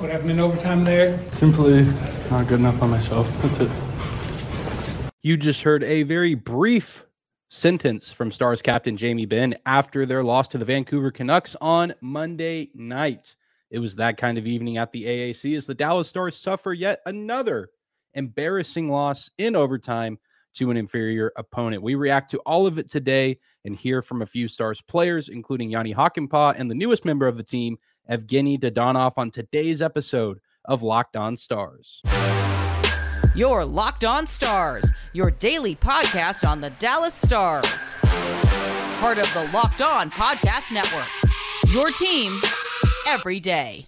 What 0.00 0.10
happened 0.10 0.30
in 0.30 0.40
overtime 0.40 0.82
there? 0.82 1.20
Simply 1.30 1.84
not 2.30 2.48
good 2.48 2.60
enough 2.60 2.80
by 2.80 2.86
myself. 2.86 3.30
That's 3.42 3.60
it. 3.60 3.70
You 5.20 5.36
just 5.36 5.60
heard 5.60 5.84
a 5.84 6.04
very 6.04 6.34
brief 6.34 7.04
sentence 7.50 8.10
from 8.10 8.32
Stars 8.32 8.62
captain 8.62 8.96
Jamie 8.96 9.26
Benn 9.26 9.56
after 9.66 10.06
their 10.06 10.24
loss 10.24 10.48
to 10.48 10.58
the 10.58 10.64
Vancouver 10.64 11.10
Canucks 11.10 11.54
on 11.60 11.92
Monday 12.00 12.70
night. 12.74 13.36
It 13.70 13.78
was 13.78 13.96
that 13.96 14.16
kind 14.16 14.38
of 14.38 14.46
evening 14.46 14.78
at 14.78 14.90
the 14.90 15.04
AAC 15.04 15.54
as 15.54 15.66
the 15.66 15.74
Dallas 15.74 16.08
Stars 16.08 16.34
suffer 16.34 16.72
yet 16.72 17.00
another 17.04 17.68
embarrassing 18.14 18.88
loss 18.88 19.28
in 19.36 19.54
overtime 19.54 20.18
to 20.54 20.70
an 20.70 20.78
inferior 20.78 21.30
opponent. 21.36 21.82
We 21.82 21.94
react 21.94 22.30
to 22.30 22.38
all 22.38 22.66
of 22.66 22.78
it 22.78 22.90
today 22.90 23.38
and 23.66 23.76
hear 23.76 24.00
from 24.00 24.22
a 24.22 24.26
few 24.26 24.48
Stars 24.48 24.80
players, 24.80 25.28
including 25.28 25.70
Yanni 25.70 25.94
Hakanpää 25.94 26.54
and 26.56 26.70
the 26.70 26.74
newest 26.74 27.04
member 27.04 27.28
of 27.28 27.36
the 27.36 27.42
team, 27.42 27.76
Evgeny 28.10 28.58
Dadonov, 28.58 29.12
on 29.16 29.30
today's 29.30 29.80
episode 29.80 30.40
of 30.64 30.82
Locked 30.82 31.16
On 31.16 31.36
Stars. 31.36 32.02
Your 33.36 33.64
Locked 33.64 34.04
On 34.04 34.26
Stars, 34.26 34.90
your 35.12 35.30
daily 35.30 35.76
podcast 35.76 36.46
on 36.46 36.60
the 36.60 36.70
Dallas 36.70 37.14
Stars. 37.14 37.94
Part 38.98 39.18
of 39.18 39.32
the 39.32 39.48
Locked 39.54 39.80
On 39.80 40.10
Podcast 40.10 40.72
Network. 40.72 41.06
Your 41.72 41.90
team 41.92 42.32
every 43.06 43.38
day. 43.38 43.86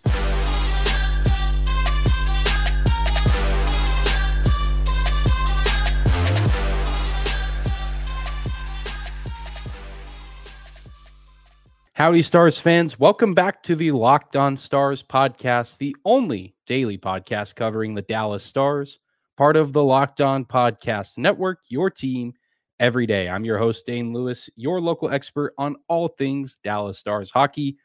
Howdy, 11.94 12.22
Stars 12.22 12.58
fans. 12.58 12.98
Welcome 12.98 13.34
back 13.34 13.62
to 13.64 13.76
the 13.76 13.92
Locked 13.92 14.34
On 14.34 14.56
Stars 14.56 15.02
podcast, 15.02 15.76
the 15.76 15.94
only 16.06 16.54
daily 16.66 16.96
podcast 16.96 17.54
covering 17.54 17.94
the 17.94 18.00
Dallas 18.00 18.42
Stars, 18.42 18.98
part 19.36 19.58
of 19.58 19.74
the 19.74 19.84
Locked 19.84 20.22
On 20.22 20.46
Podcast 20.46 21.18
Network, 21.18 21.58
your 21.68 21.90
team 21.90 22.32
every 22.80 23.04
day. 23.04 23.28
I'm 23.28 23.44
your 23.44 23.58
host, 23.58 23.84
Dane 23.84 24.14
Lewis, 24.14 24.48
your 24.56 24.80
local 24.80 25.10
expert 25.10 25.52
on 25.58 25.76
all 25.86 26.08
things 26.08 26.58
Dallas 26.64 26.98
Stars 26.98 27.30
hockey, 27.30 27.76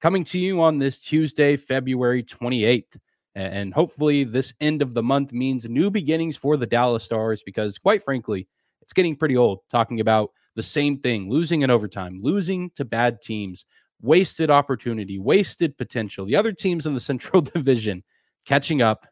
coming 0.00 0.24
to 0.24 0.40
you 0.40 0.60
on 0.60 0.78
this 0.80 0.98
Tuesday, 0.98 1.56
February 1.56 2.24
28th. 2.24 2.96
And 3.36 3.72
hopefully, 3.72 4.24
this 4.24 4.54
end 4.60 4.82
of 4.82 4.92
the 4.92 5.04
month 5.04 5.32
means 5.32 5.68
new 5.68 5.88
beginnings 5.88 6.36
for 6.36 6.56
the 6.56 6.66
Dallas 6.66 7.04
Stars 7.04 7.44
because, 7.46 7.78
quite 7.78 8.02
frankly, 8.02 8.48
it's 8.80 8.92
getting 8.92 9.14
pretty 9.14 9.36
old 9.36 9.60
talking 9.70 10.00
about 10.00 10.30
the 10.56 10.62
same 10.62 10.98
thing 10.98 11.30
losing 11.30 11.62
in 11.62 11.70
overtime, 11.70 12.20
losing 12.22 12.70
to 12.76 12.84
bad 12.84 13.22
teams, 13.22 13.64
wasted 14.00 14.50
opportunity, 14.50 15.18
wasted 15.18 15.76
potential. 15.76 16.26
The 16.26 16.36
other 16.36 16.52
teams 16.52 16.86
in 16.86 16.94
the 16.94 17.00
Central 17.12 17.42
Division 17.42 18.02
catching 18.46 18.82
up, 18.82 19.06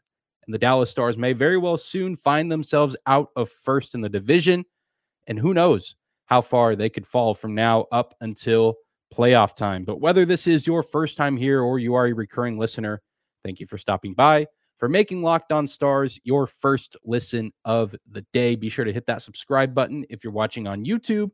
and 0.47 0.55
the 0.55 0.59
Dallas 0.59 0.91
Stars 0.91 1.17
may 1.17 1.33
very 1.33 1.57
well 1.57 1.77
soon 1.77 2.17
find 2.17 2.51
themselves 2.51 2.97
out 3.07 3.29
of 3.37 3.49
first 3.49 3.95
in 3.95 4.01
the 4.01 4.09
division. 4.09 4.65
And 5.27 5.39
who 5.39 5.55
knows 5.55 5.95
how 6.27 6.41
far 6.41 6.75
they 6.75 6.89
could 6.89 7.07
fall 7.07 7.35
from 7.35 7.55
now 7.55 7.87
up 7.93 8.15
until 8.21 8.77
playoff 9.15 9.55
time. 9.55 9.85
But 9.85 10.01
whether 10.01 10.25
this 10.25 10.47
is 10.47 10.67
your 10.67 10.83
first 10.83 11.17
time 11.17 11.37
here 11.37 11.61
or 11.61 11.79
you 11.79 11.95
are 11.95 12.07
a 12.07 12.13
recurring 12.13 12.59
listener, 12.59 13.03
thank 13.45 13.61
you 13.61 13.67
for 13.67 13.79
stopping 13.79 14.15
by 14.15 14.47
for 14.81 14.89
making 14.89 15.23
Locked 15.23 15.53
On 15.53 15.69
Stars 15.69 16.19
your 16.25 16.47
first 16.47 16.97
listen 17.05 17.53
of 17.67 17.95
the 18.11 18.23
day. 18.33 18.57
Be 18.57 18.71
sure 18.71 18.87
to 18.87 18.93
hit 18.93 19.07
that 19.07 19.23
subscribe 19.23 19.75
button 19.75 20.07
if 20.09 20.25
you're 20.25 20.33
watching 20.33 20.67
on 20.67 20.87
YouTube 20.87 21.31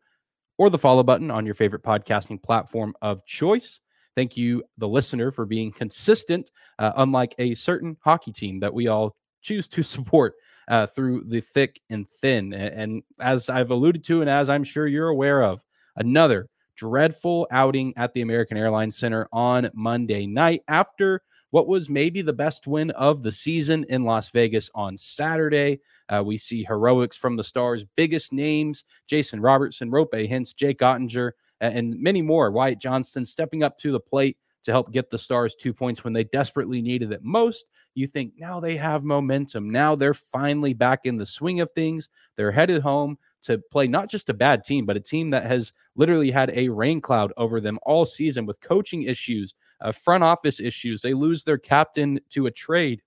or 0.59 0.69
the 0.69 0.79
follow 0.79 1.05
button 1.05 1.31
on 1.31 1.47
your 1.47 1.55
favorite 1.55 1.85
podcasting 1.85 2.43
platform 2.43 2.93
of 3.01 3.25
choice. 3.25 3.79
Thank 4.17 4.37
you, 4.37 4.65
the 4.79 4.89
listener, 4.89 5.31
for 5.31 5.47
being 5.47 5.71
consistent, 5.71 6.51
uh, 6.81 6.93
unlike 6.97 7.35
a 7.39 7.55
certain 7.55 7.97
hockey 8.01 8.33
team 8.33 8.59
that 8.59 8.75
we 8.75 8.89
all 8.89 9.15
choose 9.43 9.69
to 9.69 9.83
support 9.85 10.35
uh, 10.69 10.87
through 10.89 11.25
the 11.29 11.41
thick 11.41 11.81
and 11.89 12.09
thin. 12.21 12.53
And, 12.53 12.75
and 12.75 13.03
as 13.21 13.49
I've 13.49 13.71
alluded 13.71 14.03
to, 14.05 14.23
and 14.23 14.29
as 14.29 14.49
I'm 14.49 14.65
sure 14.65 14.89
you're 14.89 15.09
aware 15.09 15.43
of, 15.43 15.63
another 15.95 16.49
dreadful 16.77 17.47
outing 17.53 17.95
at 17.97 18.13
the 18.13 18.23
American 18.23 18.57
Airlines 18.57 18.99
Center 18.99 19.29
on 19.33 19.71
Monday 19.73 20.27
night 20.27 20.63
after 20.67 21.23
what 21.51 21.69
was 21.69 21.89
maybe 21.89 22.23
the 22.23 22.33
best 22.33 22.67
win 22.67 22.91
of 22.93 23.23
the 23.23 23.33
season 23.33 23.85
in 23.89 24.05
Las 24.05 24.31
Vegas 24.31 24.71
on 24.75 24.97
Saturday. 24.97 25.81
Uh, 26.09 26.23
we 26.25 26.39
see 26.39 26.65
heroics 26.65 27.17
from 27.17 27.37
the 27.37 27.45
Stars' 27.45 27.85
biggest 27.97 28.33
names 28.33 28.85
Jason 29.07 29.41
Robertson, 29.41 29.91
Roope 29.91 30.31
Hintz, 30.31 30.55
Jake 30.55 30.81
Oettinger, 30.81 31.33
and 31.61 32.01
many 32.01 32.23
more. 32.23 32.51
Wyatt 32.51 32.81
Johnston 32.81 33.25
stepping 33.25 33.63
up 33.63 33.79
to 33.79 33.93
the 33.93 34.01
plate 34.01 34.37
to 34.65 34.73
help 34.73 34.93
get 34.93 35.11
the 35.11 35.19
Stars 35.19 35.55
two 35.55 35.73
points 35.73 36.03
when 36.03 36.13
they 36.13 36.25
desperately 36.25 36.83
needed 36.83 37.13
it 37.13 37.23
most. 37.23 37.67
You 37.95 38.09
think 38.09 38.33
now 38.37 38.59
they 38.59 38.77
have 38.77 39.05
momentum. 39.05 39.71
Now 39.71 39.95
they're 39.95 40.13
finally 40.13 40.75
back 40.75 41.01
in 41.05 41.17
the 41.17 41.25
swing 41.25 41.61
of 41.61 41.71
things. 41.71 42.09
They're 42.37 42.51
headed 42.51 42.83
home 42.83 43.17
to 43.45 43.59
play 43.71 43.87
not 43.87 44.11
just 44.11 44.29
a 44.29 44.35
bad 44.35 44.65
team, 44.65 44.85
but 44.85 44.97
a 44.97 45.01
team 45.01 45.31
that 45.31 45.45
has 45.45 45.73
literally 45.95 46.33
had 46.33 46.51
a 46.51 46.69
rain 46.69 47.01
cloud 47.01 47.33
over 47.37 47.61
them 47.61 47.79
all 47.85 48.05
season 48.05 48.45
with 48.45 48.61
coaching 48.61 49.05
issues, 49.05 49.55
uh, 49.81 49.93
front 49.93 50.25
office 50.25 50.61
issues. 50.61 51.03
They 51.03 51.15
lose 51.15 51.45
their 51.45 51.59
captain 51.59 52.21
to 52.31 52.47
a 52.47 52.51
trade. 52.51 53.03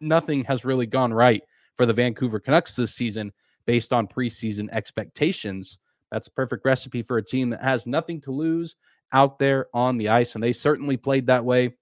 Nothing 0.00 0.44
has 0.44 0.64
really 0.64 0.86
gone 0.86 1.12
right 1.12 1.42
for 1.74 1.86
the 1.86 1.92
Vancouver 1.92 2.40
Canucks 2.40 2.72
this 2.72 2.94
season 2.94 3.32
based 3.66 3.92
on 3.92 4.06
preseason 4.06 4.68
expectations. 4.72 5.78
That's 6.10 6.28
a 6.28 6.32
perfect 6.32 6.64
recipe 6.64 7.02
for 7.02 7.18
a 7.18 7.24
team 7.24 7.50
that 7.50 7.62
has 7.62 7.86
nothing 7.86 8.20
to 8.22 8.30
lose 8.30 8.76
out 9.12 9.38
there 9.38 9.66
on 9.74 9.96
the 9.96 10.08
ice. 10.08 10.34
And 10.34 10.42
they 10.42 10.52
certainly 10.52 10.96
played 10.96 11.26
that 11.26 11.44
way 11.44 11.74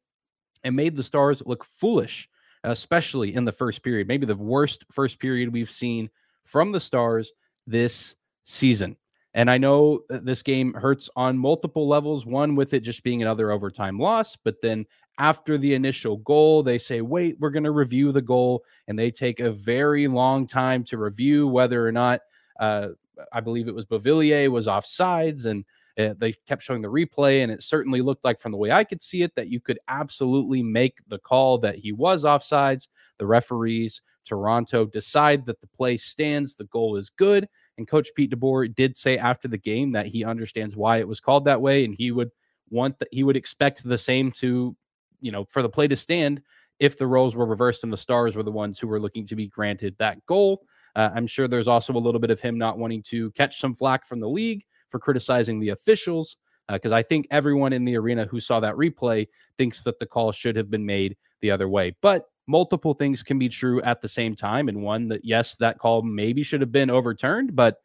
and 0.63 0.75
made 0.75 0.97
the 0.97 1.03
Stars 1.03 1.43
look 1.45 1.65
foolish, 1.65 2.29
especially 2.63 3.35
in 3.35 3.45
the 3.45 3.53
first 3.53 3.83
period. 3.83 4.09
Maybe 4.09 4.27
the 4.27 4.37
worst 4.37 4.85
first 4.91 5.21
period 5.21 5.53
we've 5.53 5.71
seen 5.71 6.11
from 6.45 6.73
the 6.73 6.81
Stars 6.81 7.33
this 7.67 8.17
season. 8.45 8.97
And 9.35 9.51
I 9.51 9.59
know 9.59 10.01
this 10.09 10.43
game 10.43 10.73
hurts 10.75 11.11
on 11.17 11.37
multiple 11.37 11.89
levels. 11.89 12.25
One, 12.25 12.55
with 12.55 12.73
it 12.73 12.81
just 12.81 13.03
being 13.03 13.21
another 13.21 13.51
overtime 13.51 13.99
loss, 13.99 14.37
but 14.37 14.63
then 14.63 14.87
after 15.19 15.59
the 15.59 15.75
initial 15.75 16.19
goal, 16.19 16.63
they 16.63 16.79
say, 16.79 17.01
wait, 17.01 17.37
we're 17.41 17.51
going 17.51 17.65
to 17.65 17.73
review 17.73 18.13
the 18.13 18.23
goal. 18.23 18.65
And 18.87 18.99
they 18.99 19.11
take 19.11 19.41
a 19.41 19.51
very 19.51 20.07
long 20.09 20.47
time 20.47 20.85
to 20.85 20.99
review 20.99 21.49
whether 21.49 21.87
or 21.87 21.93
not, 21.93 22.21
uh, 22.61 22.89
I 23.33 23.41
believe 23.41 23.69
it 23.69 23.75
was 23.75 23.87
Bovillier 23.87 24.51
was 24.51 24.67
offsides. 24.67 25.47
And 25.47 25.65
uh, 25.99 26.15
they 26.17 26.33
kept 26.47 26.63
showing 26.63 26.83
the 26.83 26.89
replay. 26.89 27.43
And 27.43 27.51
it 27.53 27.63
certainly 27.63 28.03
looked 28.03 28.25
like, 28.25 28.41
from 28.41 28.53
the 28.53 28.59
way 28.59 28.73
I 28.73 28.85
could 28.85 29.03
see 29.03 29.23
it, 29.23 29.35
that 29.37 29.49
you 29.49 29.61
could 29.61 29.79
absolutely 29.89 30.63
make 30.63 30.99
the 31.09 31.19
call 31.19 31.59
that 31.59 31.77
he 31.77 31.93
was 31.93 32.25
offsides. 32.25 32.89
The 33.19 33.27
referees, 33.27 34.01
Toronto, 34.25 34.87
decide 34.87 35.47
that 35.47 35.61
the 35.61 35.69
play 35.69 35.97
stands, 35.97 36.55
the 36.55 36.65
goal 36.65 36.97
is 36.97 37.11
good 37.11 37.49
and 37.79 37.89
Coach 37.89 38.09
Pete 38.15 38.31
DeBoer 38.31 38.75
did 38.75 38.97
say 38.97 39.19
after 39.19 39.49
the 39.49 39.59
game 39.59 39.93
that 39.93 40.07
he 40.07 40.25
understands 40.25 40.77
why 40.77 40.99
it 40.99 41.09
was 41.09 41.21
called 41.21 41.45
that 41.47 41.61
way, 41.61 41.85
and 41.85 41.95
he 41.97 42.11
would 42.11 42.31
want 42.71 42.99
that 42.99 43.09
he 43.13 43.23
would 43.23 43.37
expect 43.37 43.83
the 43.85 43.99
same 43.99 44.31
to, 44.33 44.77
you 45.21 45.33
know, 45.33 45.45
for 45.45 45.63
the 45.63 45.69
play 45.69 45.89
to 45.89 45.97
stand 45.97 46.43
if 46.81 46.99
the 46.99 47.07
roles 47.07 47.35
were 47.35 47.47
reversed 47.47 47.85
and 47.85 47.93
the 47.93 47.97
Stars 47.97 48.37
were 48.37 48.43
the 48.43 48.51
ones 48.51 48.79
who 48.79 48.89
were 48.89 49.01
looking 49.01 49.27
to 49.27 49.37
be 49.37 49.49
granted 49.49 49.95
that 49.99 50.25
goal. 50.27 50.63
Uh, 50.97 51.11
I'm 51.15 51.27
sure 51.27 51.49
there's 51.49 51.69
also 51.69 51.93
a 51.93 51.99
little 51.99 52.21
bit 52.21 52.31
of 52.31 52.41
him 52.41 52.59
not 52.59 52.79
wanting 52.79 53.03
to 53.05 53.31
catch 53.33 53.59
some 53.59 53.75
flack 53.75 54.07
from 54.07 54.21
the 54.21 54.29
league 54.29 54.65
for 54.91 54.99
criticizing 54.99 55.61
the 55.61 55.71
officials, 55.71 56.37
because 56.69 56.93
uh, 56.93 56.97
I 56.97 57.03
think 57.03 57.27
everyone 57.31 57.73
in 57.73 57.85
the 57.85 57.97
arena 57.97 58.25
who 58.27 58.41
saw 58.41 58.61
that 58.61 58.75
replay 58.75 59.27
thinks 59.59 59.83
that 59.83 59.99
the 59.99 60.07
call 60.07 60.33
should 60.33 60.57
have 60.57 60.71
been 60.71 60.87
made 60.87 61.17
the 61.43 61.51
other 61.51 61.69
way. 61.69 61.97
But 62.01 62.27
multiple 62.47 62.95
things 62.95 63.23
can 63.23 63.39
be 63.39 63.49
true 63.49 63.81
at 63.83 64.01
the 64.01 64.09
same 64.09 64.35
time. 64.35 64.69
And 64.69 64.83
one 64.83 65.09
that, 65.09 65.25
yes, 65.25 65.55
that 65.57 65.79
call 65.79 66.03
maybe 66.03 66.43
should 66.43 66.61
have 66.61 66.73
been 66.73 66.91
overturned. 66.91 67.57
But 67.57 67.79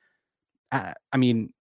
I, 0.72 0.94
I 1.12 1.18
mean, 1.18 1.54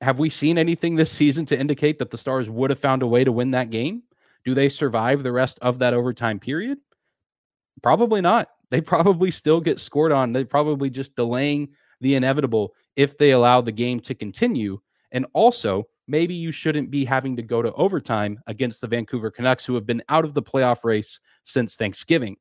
have 0.00 0.18
we 0.18 0.30
seen 0.30 0.58
anything 0.58 0.96
this 0.96 1.10
season 1.12 1.46
to 1.46 1.58
indicate 1.58 1.98
that 1.98 2.10
the 2.10 2.18
Stars 2.18 2.50
would 2.50 2.70
have 2.70 2.78
found 2.78 3.02
a 3.02 3.06
way 3.06 3.24
to 3.24 3.32
win 3.32 3.52
that 3.52 3.70
game? 3.70 4.02
Do 4.44 4.54
they 4.54 4.68
survive 4.68 5.22
the 5.22 5.32
rest 5.32 5.58
of 5.62 5.78
that 5.78 5.94
overtime 5.94 6.40
period? 6.40 6.78
Probably 7.82 8.20
not. 8.20 8.48
They 8.70 8.80
probably 8.80 9.30
still 9.30 9.60
get 9.60 9.78
scored 9.78 10.12
on. 10.12 10.32
They 10.32 10.44
probably 10.44 10.90
just 10.90 11.14
delaying 11.14 11.70
the 12.00 12.14
inevitable 12.14 12.74
if 12.96 13.16
they 13.16 13.30
allow 13.30 13.60
the 13.60 13.72
game 13.72 14.00
to 14.00 14.14
continue. 14.14 14.80
And 15.12 15.26
also, 15.34 15.86
maybe 16.08 16.34
you 16.34 16.50
shouldn't 16.50 16.90
be 16.90 17.04
having 17.04 17.36
to 17.36 17.42
go 17.42 17.62
to 17.62 17.72
overtime 17.74 18.40
against 18.46 18.80
the 18.80 18.86
Vancouver 18.88 19.30
Canucks, 19.30 19.64
who 19.64 19.74
have 19.74 19.86
been 19.86 20.02
out 20.08 20.24
of 20.24 20.34
the 20.34 20.42
playoff 20.42 20.84
race 20.84 21.20
since 21.44 21.74
Thanksgiving. 21.74 22.36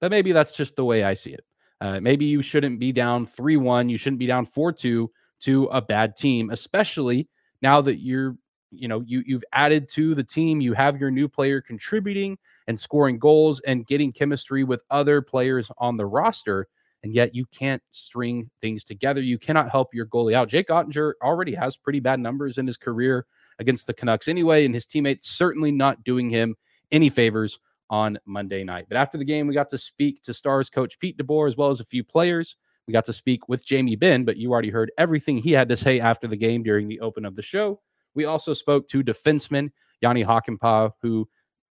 But 0.00 0.10
maybe 0.10 0.32
that's 0.32 0.52
just 0.52 0.76
the 0.76 0.84
way 0.84 1.04
I 1.04 1.14
see 1.14 1.32
it. 1.32 1.44
Uh, 1.80 2.00
maybe 2.00 2.26
you 2.26 2.42
shouldn't 2.42 2.78
be 2.78 2.92
down 2.92 3.26
3 3.26 3.56
1. 3.56 3.88
You 3.88 3.96
shouldn't 3.96 4.18
be 4.18 4.26
down 4.26 4.46
4 4.46 4.72
2 4.72 5.10
to 5.40 5.64
a 5.66 5.80
bad 5.80 6.16
team, 6.16 6.50
especially 6.50 7.28
now 7.62 7.80
that 7.80 8.00
you're, 8.00 8.36
you 8.70 8.88
know, 8.88 9.02
you, 9.06 9.22
you've 9.26 9.44
added 9.52 9.88
to 9.92 10.14
the 10.14 10.24
team. 10.24 10.60
You 10.60 10.74
have 10.74 11.00
your 11.00 11.10
new 11.10 11.28
player 11.28 11.60
contributing 11.60 12.38
and 12.66 12.78
scoring 12.78 13.18
goals 13.18 13.60
and 13.60 13.86
getting 13.86 14.12
chemistry 14.12 14.64
with 14.64 14.82
other 14.90 15.22
players 15.22 15.70
on 15.78 15.96
the 15.96 16.06
roster 16.06 16.68
and 17.02 17.14
yet 17.14 17.34
you 17.34 17.46
can't 17.46 17.82
string 17.92 18.50
things 18.60 18.84
together. 18.84 19.22
You 19.22 19.38
cannot 19.38 19.70
help 19.70 19.94
your 19.94 20.06
goalie 20.06 20.34
out. 20.34 20.48
Jake 20.48 20.68
Oettinger 20.68 21.14
already 21.22 21.54
has 21.54 21.76
pretty 21.76 22.00
bad 22.00 22.20
numbers 22.20 22.58
in 22.58 22.66
his 22.66 22.76
career 22.76 23.26
against 23.58 23.86
the 23.86 23.94
Canucks 23.94 24.28
anyway, 24.28 24.64
and 24.64 24.74
his 24.74 24.86
teammates 24.86 25.30
certainly 25.30 25.72
not 25.72 26.04
doing 26.04 26.30
him 26.30 26.56
any 26.92 27.08
favors 27.08 27.58
on 27.90 28.18
Monday 28.24 28.64
night. 28.64 28.86
But 28.88 28.96
after 28.96 29.18
the 29.18 29.24
game, 29.24 29.46
we 29.46 29.54
got 29.54 29.68
to 29.70 29.78
speak 29.78 30.22
to 30.22 30.32
Stars 30.32 30.70
coach 30.70 30.98
Pete 30.98 31.18
DeBoer 31.18 31.48
as 31.48 31.56
well 31.56 31.70
as 31.70 31.80
a 31.80 31.84
few 31.84 32.02
players. 32.02 32.56
We 32.86 32.92
got 32.92 33.04
to 33.06 33.12
speak 33.12 33.48
with 33.48 33.66
Jamie 33.66 33.96
Benn, 33.96 34.24
but 34.24 34.36
you 34.36 34.50
already 34.52 34.70
heard 34.70 34.90
everything 34.96 35.38
he 35.38 35.52
had 35.52 35.68
to 35.68 35.76
say 35.76 36.00
after 36.00 36.26
the 36.26 36.36
game 36.36 36.62
during 36.62 36.88
the 36.88 37.00
open 37.00 37.24
of 37.24 37.36
the 37.36 37.42
show. 37.42 37.80
We 38.14 38.24
also 38.24 38.54
spoke 38.54 38.88
to 38.88 39.04
defenseman 39.04 39.70
Yanni 40.00 40.24
Hakanpää, 40.24 40.92
who 41.02 41.28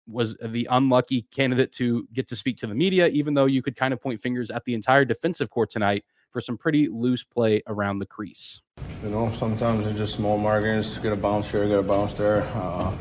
was 0.07 0.37
the 0.43 0.67
unlucky 0.71 1.23
candidate 1.33 1.71
to 1.73 2.07
get 2.13 2.27
to 2.27 2.35
speak 2.35 2.57
to 2.57 2.67
the 2.67 2.75
media, 2.75 3.07
even 3.07 3.33
though 3.33 3.45
you 3.45 3.61
could 3.61 3.75
kind 3.75 3.93
of 3.93 4.01
point 4.01 4.21
fingers 4.21 4.49
at 4.51 4.63
the 4.65 4.73
entire 4.73 5.05
defensive 5.05 5.49
core 5.49 5.65
tonight 5.65 6.03
for 6.31 6.41
some 6.41 6.57
pretty 6.57 6.87
loose 6.87 7.23
play 7.23 7.61
around 7.67 7.99
the 7.99 8.05
crease. 8.05 8.61
You 9.03 9.09
know, 9.09 9.29
sometimes 9.31 9.85
it's 9.87 9.97
just 9.97 10.15
small 10.15 10.37
margins. 10.37 10.97
Get 10.97 11.13
a 11.13 11.15
bounce 11.15 11.51
here, 11.51 11.67
get 11.67 11.79
a 11.79 11.83
bounce 11.83 12.13
there. 12.13 12.43
Uh, 12.53 12.93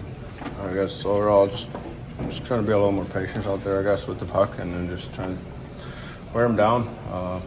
I 0.62 0.74
guess 0.74 1.04
overall, 1.04 1.46
just 1.46 1.68
just 2.24 2.44
trying 2.44 2.60
to 2.60 2.66
be 2.66 2.72
a 2.72 2.76
little 2.76 2.92
more 2.92 3.04
patient 3.04 3.46
out 3.46 3.62
there. 3.64 3.80
I 3.80 3.82
guess 3.82 4.06
with 4.06 4.18
the 4.18 4.26
puck, 4.26 4.58
and 4.58 4.72
then 4.72 4.88
just 4.88 5.14
trying 5.14 5.36
to 5.36 5.42
wear 6.32 6.44
him 6.44 6.56
down. 6.56 6.88
Uh, 7.10 7.40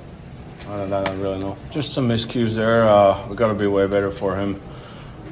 than 0.66 0.90
that, 0.90 1.08
I 1.08 1.12
don't 1.12 1.22
really 1.22 1.40
know. 1.40 1.58
Just 1.72 1.94
some 1.94 2.08
miscues 2.08 2.54
there. 2.54 2.88
Uh, 2.88 3.28
we 3.28 3.36
got 3.36 3.50
to 3.50 3.54
be 3.54 3.68
way 3.68 3.88
better 3.88 4.12
for 4.12 4.36
him. 4.36 4.62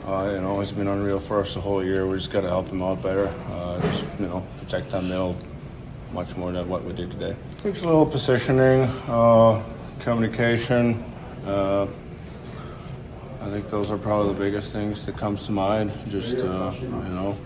Uh, 0.05 0.31
you 0.33 0.41
know, 0.41 0.59
he's 0.59 0.71
been 0.71 0.87
unreal 0.87 1.19
for 1.19 1.39
us 1.39 1.53
the 1.53 1.61
whole 1.61 1.83
year. 1.83 2.07
We 2.07 2.17
just 2.17 2.31
got 2.31 2.41
to 2.41 2.49
help 2.49 2.67
him 2.67 2.81
out 2.81 3.01
better. 3.01 3.27
Uh, 3.49 3.79
just 3.81 4.05
you 4.19 4.27
know, 4.27 4.45
protect 4.57 4.89
that 4.91 5.03
mill 5.03 5.37
much 6.11 6.35
more 6.35 6.51
than 6.51 6.67
what 6.67 6.83
we 6.83 6.93
did 6.93 7.11
today. 7.11 7.35
It's 7.63 7.83
a 7.83 7.85
little 7.85 8.05
positioning, 8.05 8.81
uh, 9.07 9.63
communication. 9.99 11.01
Uh, 11.45 11.87
I 13.41 13.49
think 13.49 13.69
those 13.69 13.89
are 13.89 13.97
probably 13.97 14.33
the 14.33 14.39
biggest 14.39 14.73
things 14.73 15.05
that 15.05 15.17
comes 15.17 15.45
to 15.45 15.51
mind. 15.51 15.91
Just 16.09 16.39
uh, 16.39 16.73
you 16.81 16.89
know, 16.89 17.37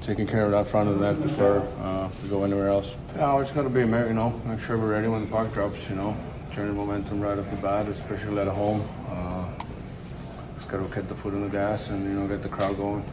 taking 0.00 0.26
care 0.26 0.44
of 0.44 0.50
that 0.52 0.66
front 0.66 0.88
of 0.88 0.98
the 0.98 1.12
net 1.12 1.20
before 1.20 1.58
uh, 1.80 2.08
we 2.22 2.28
go 2.28 2.44
anywhere 2.44 2.68
else. 2.68 2.96
Yeah, 3.16 3.34
we 3.34 3.42
just 3.42 3.54
got 3.54 3.62
to 3.62 3.70
be, 3.70 3.80
you 3.80 3.86
know, 3.86 4.30
make 4.44 4.60
sure 4.60 4.78
we're 4.78 4.92
ready 4.92 5.08
when 5.08 5.22
the 5.22 5.26
puck 5.26 5.52
drops. 5.52 5.88
You 5.90 5.96
know, 5.96 6.16
turn 6.52 6.68
the 6.68 6.72
momentum 6.72 7.20
right 7.20 7.38
off 7.38 7.50
the 7.50 7.56
bat, 7.56 7.88
especially 7.88 8.38
at 8.38 8.48
home. 8.48 8.86
Uh, 9.08 9.48
just 10.56 10.68
got 10.68 10.78
to 10.78 10.94
get 10.94 11.08
the 11.08 11.14
foot 11.14 11.34
on 11.34 11.42
the 11.42 11.48
gas 11.48 11.90
and 11.90 12.04
you 12.04 12.18
know 12.18 12.26
get 12.26 12.42
the 12.42 12.48
crowd 12.48 12.76
going. 12.76 13.04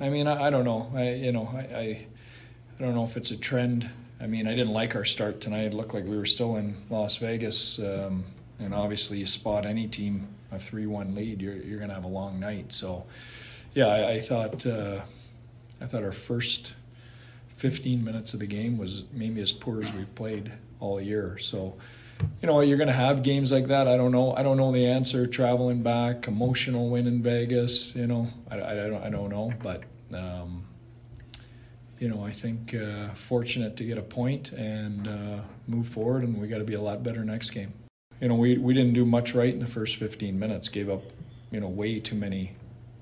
I 0.00 0.08
mean, 0.08 0.26
I, 0.26 0.46
I 0.46 0.50
don't 0.50 0.64
know. 0.64 0.90
I 0.94 1.12
you 1.12 1.32
know 1.32 1.48
I, 1.52 1.58
I 1.58 2.06
I 2.78 2.82
don't 2.82 2.94
know 2.94 3.04
if 3.04 3.16
it's 3.16 3.30
a 3.30 3.36
trend. 3.36 3.88
I 4.20 4.26
mean, 4.26 4.48
I 4.48 4.54
didn't 4.54 4.72
like 4.72 4.96
our 4.96 5.04
start 5.04 5.40
tonight. 5.40 5.64
It 5.64 5.74
looked 5.74 5.94
like 5.94 6.04
we 6.04 6.16
were 6.16 6.26
still 6.26 6.56
in 6.56 6.76
Las 6.90 7.16
Vegas, 7.18 7.78
um, 7.78 8.24
and 8.58 8.74
obviously, 8.74 9.18
you 9.18 9.26
spot 9.26 9.64
any 9.64 9.86
team 9.86 10.28
a 10.50 10.58
three-one 10.58 11.14
lead, 11.14 11.40
you're 11.40 11.56
you're 11.56 11.78
gonna 11.78 11.94
have 11.94 12.04
a 12.04 12.08
long 12.08 12.40
night. 12.40 12.72
So, 12.72 13.04
yeah, 13.74 13.86
I, 13.86 14.12
I 14.12 14.20
thought 14.20 14.66
uh, 14.66 15.00
I 15.80 15.86
thought 15.86 16.02
our 16.02 16.12
first 16.12 16.74
15 17.56 18.04
minutes 18.04 18.34
of 18.34 18.40
the 18.40 18.46
game 18.46 18.78
was 18.78 19.04
maybe 19.12 19.40
as 19.40 19.52
poor 19.52 19.80
as 19.80 19.92
we've 19.94 20.12
played 20.14 20.52
all 20.80 21.00
year. 21.00 21.38
So, 21.38 21.76
you 22.40 22.46
know, 22.46 22.60
you're 22.60 22.76
going 22.76 22.88
to 22.88 22.94
have 22.94 23.22
games 23.22 23.50
like 23.52 23.66
that. 23.66 23.88
I 23.88 23.96
don't 23.96 24.12
know. 24.12 24.34
I 24.34 24.42
don't 24.42 24.56
know 24.56 24.72
the 24.72 24.86
answer. 24.86 25.26
Traveling 25.26 25.82
back, 25.82 26.28
emotional 26.28 26.88
win 26.88 27.06
in 27.06 27.22
Vegas. 27.22 27.94
You 27.94 28.06
know, 28.06 28.28
I, 28.50 28.60
I, 28.60 28.74
don't. 28.74 29.02
I 29.02 29.10
don't 29.10 29.30
know. 29.30 29.52
But 29.62 29.82
um, 30.14 30.64
you 31.98 32.08
know, 32.08 32.24
I 32.24 32.30
think 32.30 32.74
uh, 32.74 33.08
fortunate 33.14 33.76
to 33.76 33.84
get 33.84 33.98
a 33.98 34.02
point 34.02 34.52
and 34.52 35.08
uh, 35.08 35.40
move 35.66 35.88
forward, 35.88 36.22
and 36.22 36.40
we 36.40 36.46
got 36.48 36.58
to 36.58 36.64
be 36.64 36.74
a 36.74 36.80
lot 36.80 37.02
better 37.02 37.24
next 37.24 37.50
game. 37.50 37.72
You 38.20 38.28
know, 38.28 38.36
we 38.36 38.56
we 38.58 38.74
didn't 38.74 38.94
do 38.94 39.04
much 39.04 39.34
right 39.34 39.52
in 39.52 39.60
the 39.60 39.66
first 39.66 39.96
15 39.96 40.38
minutes. 40.38 40.68
Gave 40.68 40.88
up, 40.88 41.02
you 41.50 41.60
know, 41.60 41.68
way 41.68 41.98
too 41.98 42.16
many 42.16 42.52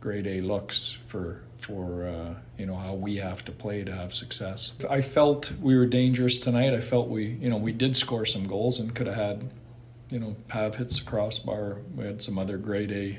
grade 0.06 0.28
A 0.28 0.40
looks 0.40 0.98
for 1.08 1.42
for 1.58 2.06
uh, 2.06 2.34
you 2.56 2.64
know 2.64 2.76
how 2.76 2.94
we 2.94 3.16
have 3.16 3.44
to 3.44 3.50
play 3.50 3.82
to 3.82 3.92
have 3.92 4.14
success. 4.14 4.72
I 4.88 5.00
felt 5.00 5.52
we 5.60 5.76
were 5.76 5.84
dangerous 5.84 6.38
tonight. 6.38 6.72
I 6.74 6.80
felt 6.80 7.08
we 7.08 7.24
you 7.24 7.50
know 7.50 7.56
we 7.56 7.72
did 7.72 7.96
score 7.96 8.24
some 8.24 8.46
goals 8.46 8.78
and 8.78 8.94
could 8.94 9.08
have 9.08 9.16
had 9.16 9.50
you 10.12 10.20
know 10.20 10.36
Pav 10.46 10.76
hits 10.76 11.00
the 11.00 11.10
crossbar. 11.10 11.78
We 11.96 12.04
had 12.04 12.22
some 12.22 12.38
other 12.38 12.56
grade 12.56 12.92
A 12.92 13.18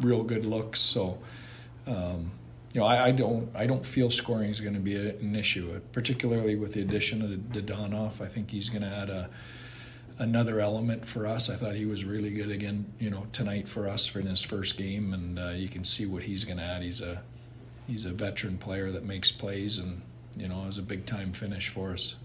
real 0.00 0.22
good 0.22 0.46
looks. 0.46 0.80
So 0.80 1.18
um, 1.86 2.30
you 2.72 2.80
know 2.80 2.86
I, 2.86 3.08
I, 3.08 3.10
don't 3.10 3.50
I 3.54 3.66
don't 3.66 3.84
feel 3.84 4.10
scoring 4.10 4.48
is 4.48 4.62
going 4.62 4.72
to 4.76 4.80
be 4.80 4.96
an 4.96 5.36
issue, 5.36 5.78
particularly 5.92 6.56
with 6.56 6.72
the 6.72 6.80
addition 6.80 7.20
of 7.20 7.28
Dadonov. 7.52 8.22
I 8.22 8.28
think 8.28 8.50
he's 8.50 8.70
going 8.70 8.80
to 8.80 8.88
add 8.88 9.10
a 9.10 9.28
another 10.18 10.60
element 10.60 11.04
for 11.04 11.26
us. 11.26 11.50
I 11.50 11.56
thought 11.56 11.74
he 11.74 11.86
was 11.86 12.04
really 12.04 12.30
good 12.30 12.50
again, 12.50 12.86
you 12.98 13.10
know, 13.10 13.26
tonight 13.32 13.68
for 13.68 13.88
us 13.88 14.06
for 14.06 14.20
in 14.20 14.26
his 14.26 14.42
first 14.42 14.76
game, 14.76 15.12
and 15.12 15.38
uh, 15.38 15.48
you 15.50 15.68
can 15.68 15.84
see 15.84 16.06
what 16.06 16.22
he's 16.22 16.44
going 16.44 16.58
to 16.58 16.64
add. 16.64 16.82
He's 16.82 17.00
a 17.00 17.22
he's 17.86 18.04
a 18.04 18.10
veteran 18.10 18.58
player 18.58 18.90
that 18.90 19.04
makes 19.04 19.30
plays 19.30 19.78
and 19.78 20.00
you 20.36 20.48
know 20.48 20.64
is 20.68 20.78
a 20.78 20.82
big 20.82 21.06
time 21.06 21.32
finish 21.32 21.68
for 21.68 21.92
us. 21.92 22.16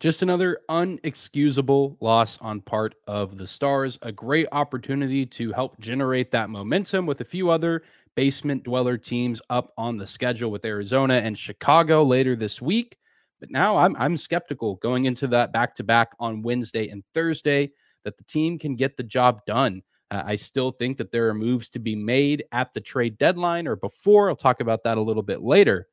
Just 0.00 0.22
another 0.22 0.60
unexcusable 0.68 1.96
loss 2.00 2.38
on 2.40 2.60
part 2.60 2.94
of 3.08 3.36
the 3.36 3.48
Stars. 3.48 3.98
A 4.02 4.12
great 4.12 4.46
opportunity 4.52 5.26
to 5.26 5.52
help 5.52 5.80
generate 5.80 6.30
that 6.30 6.50
momentum 6.50 7.04
with 7.04 7.20
a 7.20 7.24
few 7.24 7.50
other 7.50 7.82
basement 8.14 8.62
dweller 8.62 8.96
teams 8.96 9.42
up 9.50 9.72
on 9.76 9.96
the 9.96 10.06
schedule 10.06 10.52
with 10.52 10.64
Arizona 10.64 11.14
and 11.14 11.36
Chicago 11.36 12.04
later 12.04 12.36
this 12.36 12.62
week. 12.62 12.98
But 13.40 13.50
now 13.50 13.76
I'm 13.76 13.94
I'm 13.96 14.16
skeptical 14.16 14.76
going 14.76 15.04
into 15.04 15.26
that 15.28 15.52
back 15.52 15.74
to 15.76 15.84
back 15.84 16.10
on 16.18 16.42
Wednesday 16.42 16.88
and 16.88 17.04
Thursday 17.14 17.70
that 18.04 18.16
the 18.16 18.24
team 18.24 18.58
can 18.58 18.76
get 18.76 18.96
the 18.96 19.02
job 19.02 19.44
done. 19.46 19.82
Uh, 20.10 20.22
I 20.24 20.36
still 20.36 20.72
think 20.72 20.96
that 20.96 21.12
there 21.12 21.28
are 21.28 21.34
moves 21.34 21.68
to 21.70 21.78
be 21.78 21.94
made 21.94 22.44
at 22.52 22.72
the 22.72 22.80
trade 22.80 23.18
deadline 23.18 23.68
or 23.68 23.76
before. 23.76 24.28
I'll 24.28 24.36
talk 24.36 24.60
about 24.60 24.82
that 24.84 24.96
a 24.96 25.02
little 25.02 25.22
bit 25.22 25.42
later. 25.42 25.88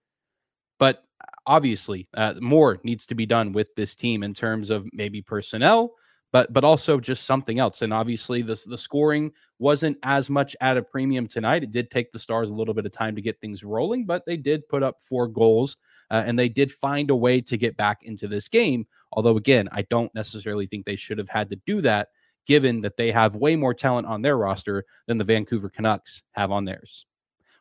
But 0.79 1.03
uh, 1.21 1.25
obviously, 1.45 2.07
uh, 2.13 2.35
more 2.39 2.79
needs 2.83 3.05
to 3.07 3.15
be 3.15 3.25
done 3.25 3.51
with 3.51 3.75
this 3.75 3.95
team 3.95 4.23
in 4.23 4.33
terms 4.33 4.69
of 4.69 4.87
maybe 4.93 5.21
personnel, 5.21 5.91
but 6.31 6.51
but 6.53 6.63
also 6.63 6.99
just 6.99 7.25
something 7.25 7.59
else. 7.59 7.81
And 7.81 7.93
obviously, 7.93 8.41
the 8.41 8.61
the 8.65 8.77
scoring 8.77 9.31
wasn't 9.59 9.97
as 10.03 10.29
much 10.29 10.55
at 10.61 10.77
a 10.77 10.81
premium 10.81 11.27
tonight. 11.27 11.63
It 11.63 11.71
did 11.71 11.91
take 11.91 12.11
the 12.11 12.19
Stars 12.19 12.49
a 12.49 12.53
little 12.55 12.73
bit 12.73 12.85
of 12.85 12.91
time 12.91 13.15
to 13.15 13.21
get 13.21 13.39
things 13.39 13.63
rolling, 13.63 14.05
but 14.05 14.25
they 14.25 14.37
did 14.37 14.67
put 14.69 14.83
up 14.83 15.01
four 15.01 15.27
goals 15.27 15.77
uh, 16.11 16.23
and 16.25 16.37
they 16.37 16.49
did 16.49 16.71
find 16.71 17.09
a 17.09 17.15
way 17.15 17.41
to 17.41 17.57
get 17.57 17.77
back 17.77 18.03
into 18.03 18.27
this 18.27 18.47
game. 18.47 18.85
Although, 19.11 19.37
again, 19.37 19.69
I 19.71 19.83
don't 19.83 20.13
necessarily 20.13 20.67
think 20.67 20.85
they 20.85 20.95
should 20.95 21.17
have 21.17 21.29
had 21.29 21.49
to 21.49 21.59
do 21.65 21.81
that 21.81 22.09
given 22.45 22.81
that 22.81 22.97
they 22.97 23.11
have 23.11 23.35
way 23.35 23.55
more 23.55 23.73
talent 23.73 24.07
on 24.07 24.21
their 24.21 24.37
roster 24.37 24.85
than 25.07 25.17
the 25.17 25.23
Vancouver 25.23 25.69
Canucks 25.69 26.23
have 26.33 26.51
on 26.51 26.65
theirs. 26.65 27.05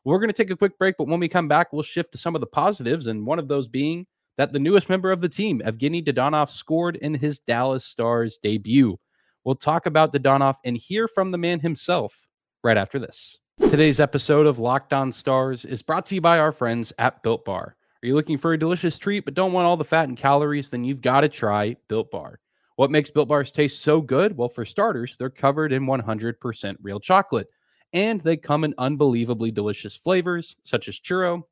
We're 0.05 0.19
going 0.19 0.29
to 0.29 0.35
take 0.35 0.51
a 0.51 0.57
quick 0.57 0.79
break, 0.79 0.97
but 0.99 1.09
when 1.09 1.21
we 1.21 1.29
come 1.29 1.49
back, 1.49 1.73
we'll 1.73 1.83
shift 1.83 2.13
to 2.13 2.19
some 2.19 2.35
of 2.35 2.43
the 2.43 2.47
positives, 2.47 3.07
and 3.07 3.27
one 3.27 3.39
of 3.39 3.49
those 3.49 3.69
being 3.69 4.07
that 4.37 4.53
the 4.53 4.59
newest 4.59 4.89
member 4.89 5.11
of 5.13 5.21
the 5.21 5.29
team, 5.29 5.63
Evgeny 5.65 6.05
Dadonov, 6.05 6.51
scored 6.51 6.97
in 6.97 7.15
his 7.15 7.39
Dallas 7.39 7.85
Stars 7.85 8.39
debut. 8.43 8.99
We'll 9.45 9.55
talk 9.55 9.87
about 9.87 10.13
Dadonov 10.13 10.57
and 10.65 10.77
hear 10.77 11.09
from 11.09 11.31
the 11.31 11.39
man 11.39 11.61
himself 11.61 12.27
right 12.63 12.77
after 12.77 12.99
this. 12.99 13.39
Today's 13.61 14.01
episode 14.01 14.47
of 14.47 14.59
Locked 14.59 14.93
On 14.93 15.13
Stars 15.13 15.65
is 15.65 15.83
brought 15.83 16.07
to 16.07 16.17
you 16.17 16.21
by 16.21 16.39
our 16.39 16.53
friends 16.53 16.93
at 16.99 17.23
Built 17.23 17.45
Bar. 17.45 17.77
Are 18.05 18.07
you 18.07 18.15
looking 18.15 18.37
for 18.37 18.53
a 18.53 18.59
delicious 18.59 18.99
treat 18.99 19.25
but 19.25 19.33
don't 19.33 19.55
want 19.55 19.65
all 19.65 19.79
the 19.79 19.83
fat 19.83 20.11
and 20.11 20.19
calories? 20.19 20.69
Then 20.69 20.85
you've 20.85 21.01
got 21.01 21.23
to 21.23 21.29
try 21.31 21.75
Built 21.89 22.11
Bar. 22.11 22.39
What 22.77 22.91
makes 22.91 23.09
Built 23.09 23.29
Bars 23.29 23.51
taste 23.51 23.81
so 23.81 24.03
good? 24.03 24.37
Well, 24.37 24.51
for 24.51 24.67
starters, 24.67 25.17
they're 25.17 25.31
covered 25.31 25.73
in 25.73 25.87
100% 25.87 26.77
real 26.83 27.01
chocolate, 27.01 27.47
and 27.95 28.21
they 28.21 28.37
come 28.37 28.65
in 28.65 28.75
unbelievably 28.77 29.53
delicious 29.53 29.97
flavors 29.97 30.55
such 30.65 30.87
as 30.87 31.01
churro, 31.01 31.45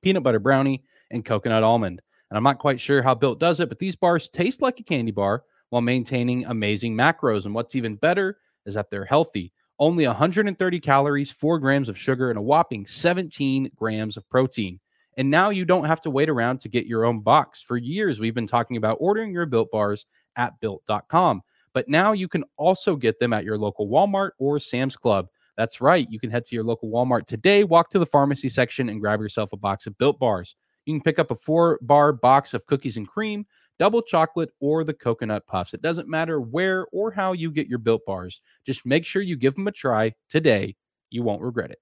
peanut 0.00 0.22
butter 0.22 0.38
brownie, 0.38 0.82
and 1.10 1.22
coconut 1.22 1.62
almond. 1.62 2.00
And 2.30 2.38
I'm 2.38 2.44
not 2.44 2.60
quite 2.60 2.80
sure 2.80 3.02
how 3.02 3.14
Built 3.14 3.38
does 3.38 3.60
it, 3.60 3.68
but 3.68 3.78
these 3.78 3.94
bars 3.94 4.30
taste 4.30 4.62
like 4.62 4.80
a 4.80 4.84
candy 4.84 5.12
bar 5.12 5.42
while 5.68 5.82
maintaining 5.82 6.46
amazing 6.46 6.96
macros. 6.96 7.44
And 7.44 7.54
what's 7.54 7.76
even 7.76 7.96
better 7.96 8.38
is 8.64 8.72
that 8.72 8.88
they're 8.88 9.04
healthy. 9.04 9.52
Only 9.78 10.06
130 10.06 10.80
calories, 10.80 11.30
4 11.30 11.58
grams 11.58 11.90
of 11.90 11.98
sugar, 11.98 12.30
and 12.30 12.38
a 12.38 12.42
whopping 12.42 12.86
17 12.86 13.70
grams 13.76 14.16
of 14.16 14.26
protein. 14.30 14.80
And 15.16 15.30
now 15.30 15.50
you 15.50 15.64
don't 15.64 15.84
have 15.84 16.00
to 16.02 16.10
wait 16.10 16.28
around 16.28 16.60
to 16.60 16.68
get 16.68 16.86
your 16.86 17.04
own 17.04 17.20
box. 17.20 17.62
For 17.62 17.76
years, 17.76 18.20
we've 18.20 18.34
been 18.34 18.46
talking 18.46 18.76
about 18.76 18.98
ordering 19.00 19.32
your 19.32 19.46
built 19.46 19.70
bars 19.70 20.06
at 20.36 20.58
built.com. 20.60 21.42
But 21.72 21.88
now 21.88 22.12
you 22.12 22.28
can 22.28 22.44
also 22.56 22.96
get 22.96 23.18
them 23.18 23.32
at 23.32 23.44
your 23.44 23.58
local 23.58 23.88
Walmart 23.88 24.30
or 24.38 24.58
Sam's 24.60 24.96
Club. 24.96 25.28
That's 25.56 25.80
right. 25.80 26.08
You 26.10 26.18
can 26.18 26.30
head 26.30 26.44
to 26.46 26.54
your 26.54 26.64
local 26.64 26.90
Walmart 26.90 27.26
today, 27.26 27.64
walk 27.64 27.90
to 27.90 27.98
the 27.98 28.06
pharmacy 28.06 28.48
section, 28.48 28.88
and 28.88 29.00
grab 29.00 29.20
yourself 29.20 29.52
a 29.52 29.56
box 29.56 29.86
of 29.86 29.96
built 29.98 30.18
bars. 30.18 30.56
You 30.86 30.94
can 30.94 31.02
pick 31.02 31.18
up 31.18 31.30
a 31.30 31.36
four 31.36 31.78
bar 31.82 32.12
box 32.12 32.54
of 32.54 32.66
cookies 32.66 32.96
and 32.96 33.08
cream, 33.08 33.46
double 33.78 34.02
chocolate, 34.02 34.50
or 34.60 34.84
the 34.84 34.94
coconut 34.94 35.46
puffs. 35.46 35.74
It 35.74 35.82
doesn't 35.82 36.08
matter 36.08 36.40
where 36.40 36.86
or 36.92 37.10
how 37.10 37.32
you 37.32 37.50
get 37.50 37.68
your 37.68 37.78
built 37.78 38.02
bars. 38.06 38.40
Just 38.66 38.84
make 38.84 39.04
sure 39.04 39.22
you 39.22 39.36
give 39.36 39.54
them 39.54 39.68
a 39.68 39.72
try 39.72 40.12
today. 40.28 40.76
You 41.10 41.22
won't 41.22 41.42
regret 41.42 41.70
it. 41.70 41.78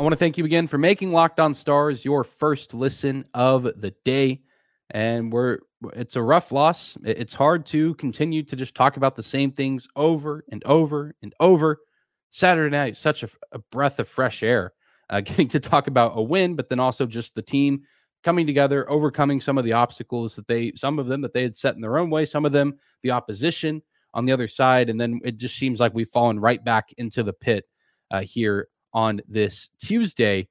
I 0.00 0.02
want 0.02 0.14
to 0.14 0.16
thank 0.18 0.38
you 0.38 0.46
again 0.46 0.66
for 0.66 0.78
making 0.78 1.12
Locked 1.12 1.40
On 1.40 1.52
Stars 1.52 2.06
your 2.06 2.24
first 2.24 2.72
listen 2.72 3.22
of 3.34 3.64
the 3.64 3.94
day. 4.02 4.40
And 4.88 5.30
we're 5.30 5.58
it's 5.92 6.16
a 6.16 6.22
rough 6.22 6.52
loss. 6.52 6.96
It's 7.04 7.34
hard 7.34 7.66
to 7.66 7.92
continue 7.96 8.42
to 8.44 8.56
just 8.56 8.74
talk 8.74 8.96
about 8.96 9.14
the 9.14 9.22
same 9.22 9.52
things 9.52 9.86
over 9.94 10.42
and 10.50 10.64
over 10.64 11.14
and 11.20 11.34
over. 11.38 11.80
Saturday 12.30 12.74
night, 12.74 12.96
such 12.96 13.24
a, 13.24 13.28
a 13.52 13.58
breath 13.58 13.98
of 13.98 14.08
fresh 14.08 14.42
air, 14.42 14.72
uh, 15.10 15.20
getting 15.24 15.48
to 15.48 15.60
talk 15.60 15.86
about 15.86 16.12
a 16.14 16.22
win, 16.22 16.56
but 16.56 16.70
then 16.70 16.80
also 16.80 17.04
just 17.04 17.34
the 17.34 17.42
team 17.42 17.82
coming 18.24 18.46
together, 18.46 18.90
overcoming 18.90 19.38
some 19.38 19.58
of 19.58 19.66
the 19.66 19.74
obstacles 19.74 20.34
that 20.34 20.48
they, 20.48 20.72
some 20.76 20.98
of 20.98 21.08
them 21.08 21.20
that 21.20 21.34
they 21.34 21.42
had 21.42 21.54
set 21.54 21.74
in 21.74 21.82
their 21.82 21.98
own 21.98 22.08
way, 22.08 22.24
some 22.24 22.46
of 22.46 22.52
them 22.52 22.78
the 23.02 23.10
opposition 23.10 23.82
on 24.14 24.24
the 24.24 24.32
other 24.32 24.48
side. 24.48 24.88
And 24.88 24.98
then 24.98 25.20
it 25.24 25.36
just 25.36 25.56
seems 25.56 25.78
like 25.78 25.92
we've 25.92 26.08
fallen 26.08 26.40
right 26.40 26.64
back 26.64 26.94
into 26.96 27.22
the 27.22 27.34
pit 27.34 27.66
uh, 28.10 28.22
here 28.22 28.68
on 28.92 29.20
this 29.28 29.70
Tuesday. 29.82 30.48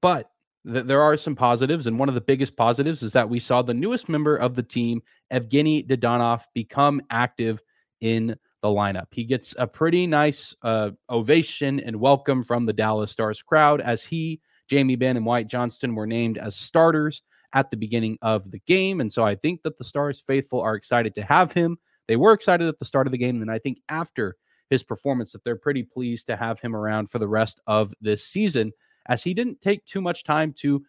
But 0.00 0.30
th- 0.66 0.86
there 0.86 1.02
are 1.02 1.16
some 1.16 1.34
positives. 1.34 1.86
And 1.86 1.98
one 1.98 2.08
of 2.08 2.14
the 2.14 2.20
biggest 2.20 2.56
positives 2.56 3.02
is 3.02 3.12
that 3.12 3.28
we 3.28 3.38
saw 3.38 3.62
the 3.62 3.74
newest 3.74 4.08
member 4.08 4.36
of 4.36 4.54
the 4.54 4.62
team, 4.62 5.02
Evgeny 5.32 5.86
Dadonov, 5.86 6.42
become 6.54 7.00
active 7.10 7.60
in 8.00 8.36
the 8.62 8.68
lineup. 8.68 9.06
He 9.12 9.24
gets 9.24 9.54
a 9.58 9.66
pretty 9.66 10.06
nice 10.06 10.54
uh, 10.62 10.90
ovation 11.08 11.80
and 11.80 11.96
welcome 11.96 12.42
from 12.42 12.66
the 12.66 12.72
Dallas 12.72 13.12
Stars 13.12 13.40
crowd 13.42 13.80
as 13.80 14.02
he, 14.02 14.40
Jamie 14.68 14.96
Benn, 14.96 15.16
and 15.16 15.24
Wyatt 15.24 15.48
Johnston 15.48 15.94
were 15.94 16.06
named 16.06 16.38
as 16.38 16.56
starters 16.56 17.22
at 17.54 17.70
the 17.70 17.76
beginning 17.76 18.18
of 18.20 18.50
the 18.50 18.60
game. 18.66 19.00
And 19.00 19.12
so 19.12 19.22
I 19.22 19.34
think 19.34 19.62
that 19.62 19.78
the 19.78 19.84
Stars 19.84 20.20
faithful 20.20 20.60
are 20.60 20.74
excited 20.74 21.14
to 21.14 21.22
have 21.22 21.52
him. 21.52 21.78
They 22.08 22.16
were 22.16 22.32
excited 22.32 22.66
at 22.66 22.78
the 22.78 22.84
start 22.84 23.06
of 23.06 23.12
the 23.12 23.18
game. 23.18 23.40
And 23.42 23.50
I 23.50 23.58
think 23.58 23.78
after 23.88 24.36
his 24.70 24.82
performance, 24.82 25.32
that 25.32 25.44
they're 25.44 25.56
pretty 25.56 25.82
pleased 25.82 26.26
to 26.26 26.36
have 26.36 26.60
him 26.60 26.76
around 26.76 27.10
for 27.10 27.18
the 27.18 27.28
rest 27.28 27.60
of 27.66 27.94
this 28.00 28.24
season, 28.24 28.72
as 29.06 29.22
he 29.22 29.34
didn't 29.34 29.60
take 29.60 29.84
too 29.86 30.00
much 30.00 30.24
time 30.24 30.52
to 30.52 30.84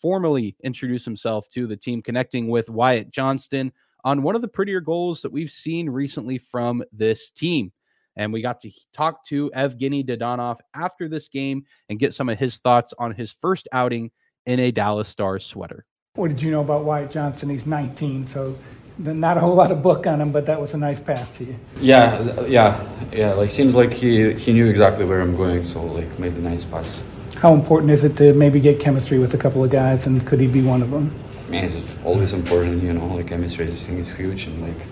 formally 0.00 0.56
introduce 0.64 1.04
himself 1.04 1.48
to 1.50 1.66
the 1.66 1.76
team, 1.76 2.02
connecting 2.02 2.48
with 2.48 2.70
Wyatt 2.70 3.10
Johnston 3.10 3.72
on 4.04 4.22
one 4.22 4.34
of 4.34 4.40
the 4.40 4.48
prettier 4.48 4.80
goals 4.80 5.20
that 5.22 5.32
we've 5.32 5.50
seen 5.50 5.90
recently 5.90 6.38
from 6.38 6.82
this 6.92 7.30
team. 7.30 7.70
And 8.16 8.32
we 8.32 8.42
got 8.42 8.60
to 8.60 8.70
talk 8.92 9.24
to 9.26 9.50
Evgeny 9.54 10.04
Dadonov 10.06 10.58
after 10.74 11.08
this 11.08 11.28
game 11.28 11.64
and 11.88 11.98
get 11.98 12.14
some 12.14 12.28
of 12.28 12.38
his 12.38 12.56
thoughts 12.56 12.92
on 12.98 13.12
his 13.14 13.30
first 13.30 13.68
outing 13.72 14.10
in 14.46 14.58
a 14.58 14.70
Dallas 14.70 15.08
Stars 15.08 15.44
sweater. 15.44 15.86
What 16.14 16.28
did 16.28 16.42
you 16.42 16.50
know 16.50 16.60
about 16.60 16.84
Wyatt 16.84 17.10
Johnston? 17.10 17.50
He's 17.50 17.66
19, 17.66 18.26
so 18.26 18.56
not 18.98 19.36
a 19.36 19.40
whole 19.40 19.54
lot 19.54 19.70
of 19.70 19.82
book 19.82 20.06
on 20.06 20.20
him, 20.20 20.32
but 20.32 20.46
that 20.46 20.60
was 20.60 20.74
a 20.74 20.78
nice 20.78 20.98
pass 20.98 21.36
to 21.38 21.44
you. 21.44 21.56
Yeah, 21.80 22.44
yeah, 22.46 22.84
yeah. 23.12 23.32
Like 23.34 23.50
seems 23.50 23.74
like 23.74 23.92
he 23.92 24.32
he 24.34 24.52
knew 24.52 24.66
exactly 24.66 25.04
where 25.04 25.20
I'm 25.20 25.36
going, 25.36 25.64
so 25.64 25.82
like 25.84 26.18
made 26.18 26.34
a 26.34 26.40
nice 26.40 26.64
pass. 26.64 27.00
How 27.36 27.54
important 27.54 27.90
is 27.90 28.04
it 28.04 28.16
to 28.18 28.34
maybe 28.34 28.60
get 28.60 28.80
chemistry 28.80 29.18
with 29.18 29.34
a 29.34 29.38
couple 29.38 29.64
of 29.64 29.70
guys, 29.70 30.06
and 30.06 30.26
could 30.26 30.40
he 30.40 30.46
be 30.46 30.62
one 30.62 30.82
of 30.82 30.90
them? 30.90 31.14
Man, 31.48 31.64
it's 31.64 31.96
always 32.04 32.32
important, 32.32 32.82
you 32.82 32.92
know. 32.92 33.06
Like 33.06 33.28
chemistry, 33.28 33.66
I 33.66 33.74
think 33.74 33.98
is 33.98 34.12
huge, 34.12 34.46
and 34.46 34.60
like 34.60 34.86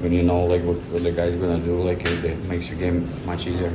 when 0.00 0.12
you 0.12 0.22
know 0.22 0.44
like 0.44 0.62
what, 0.62 0.76
what 0.76 1.02
the 1.02 1.12
guy's 1.12 1.34
gonna 1.34 1.58
do, 1.58 1.80
like 1.82 2.00
it, 2.02 2.24
it 2.24 2.44
makes 2.44 2.68
your 2.68 2.78
game 2.78 3.10
much 3.26 3.46
easier. 3.46 3.72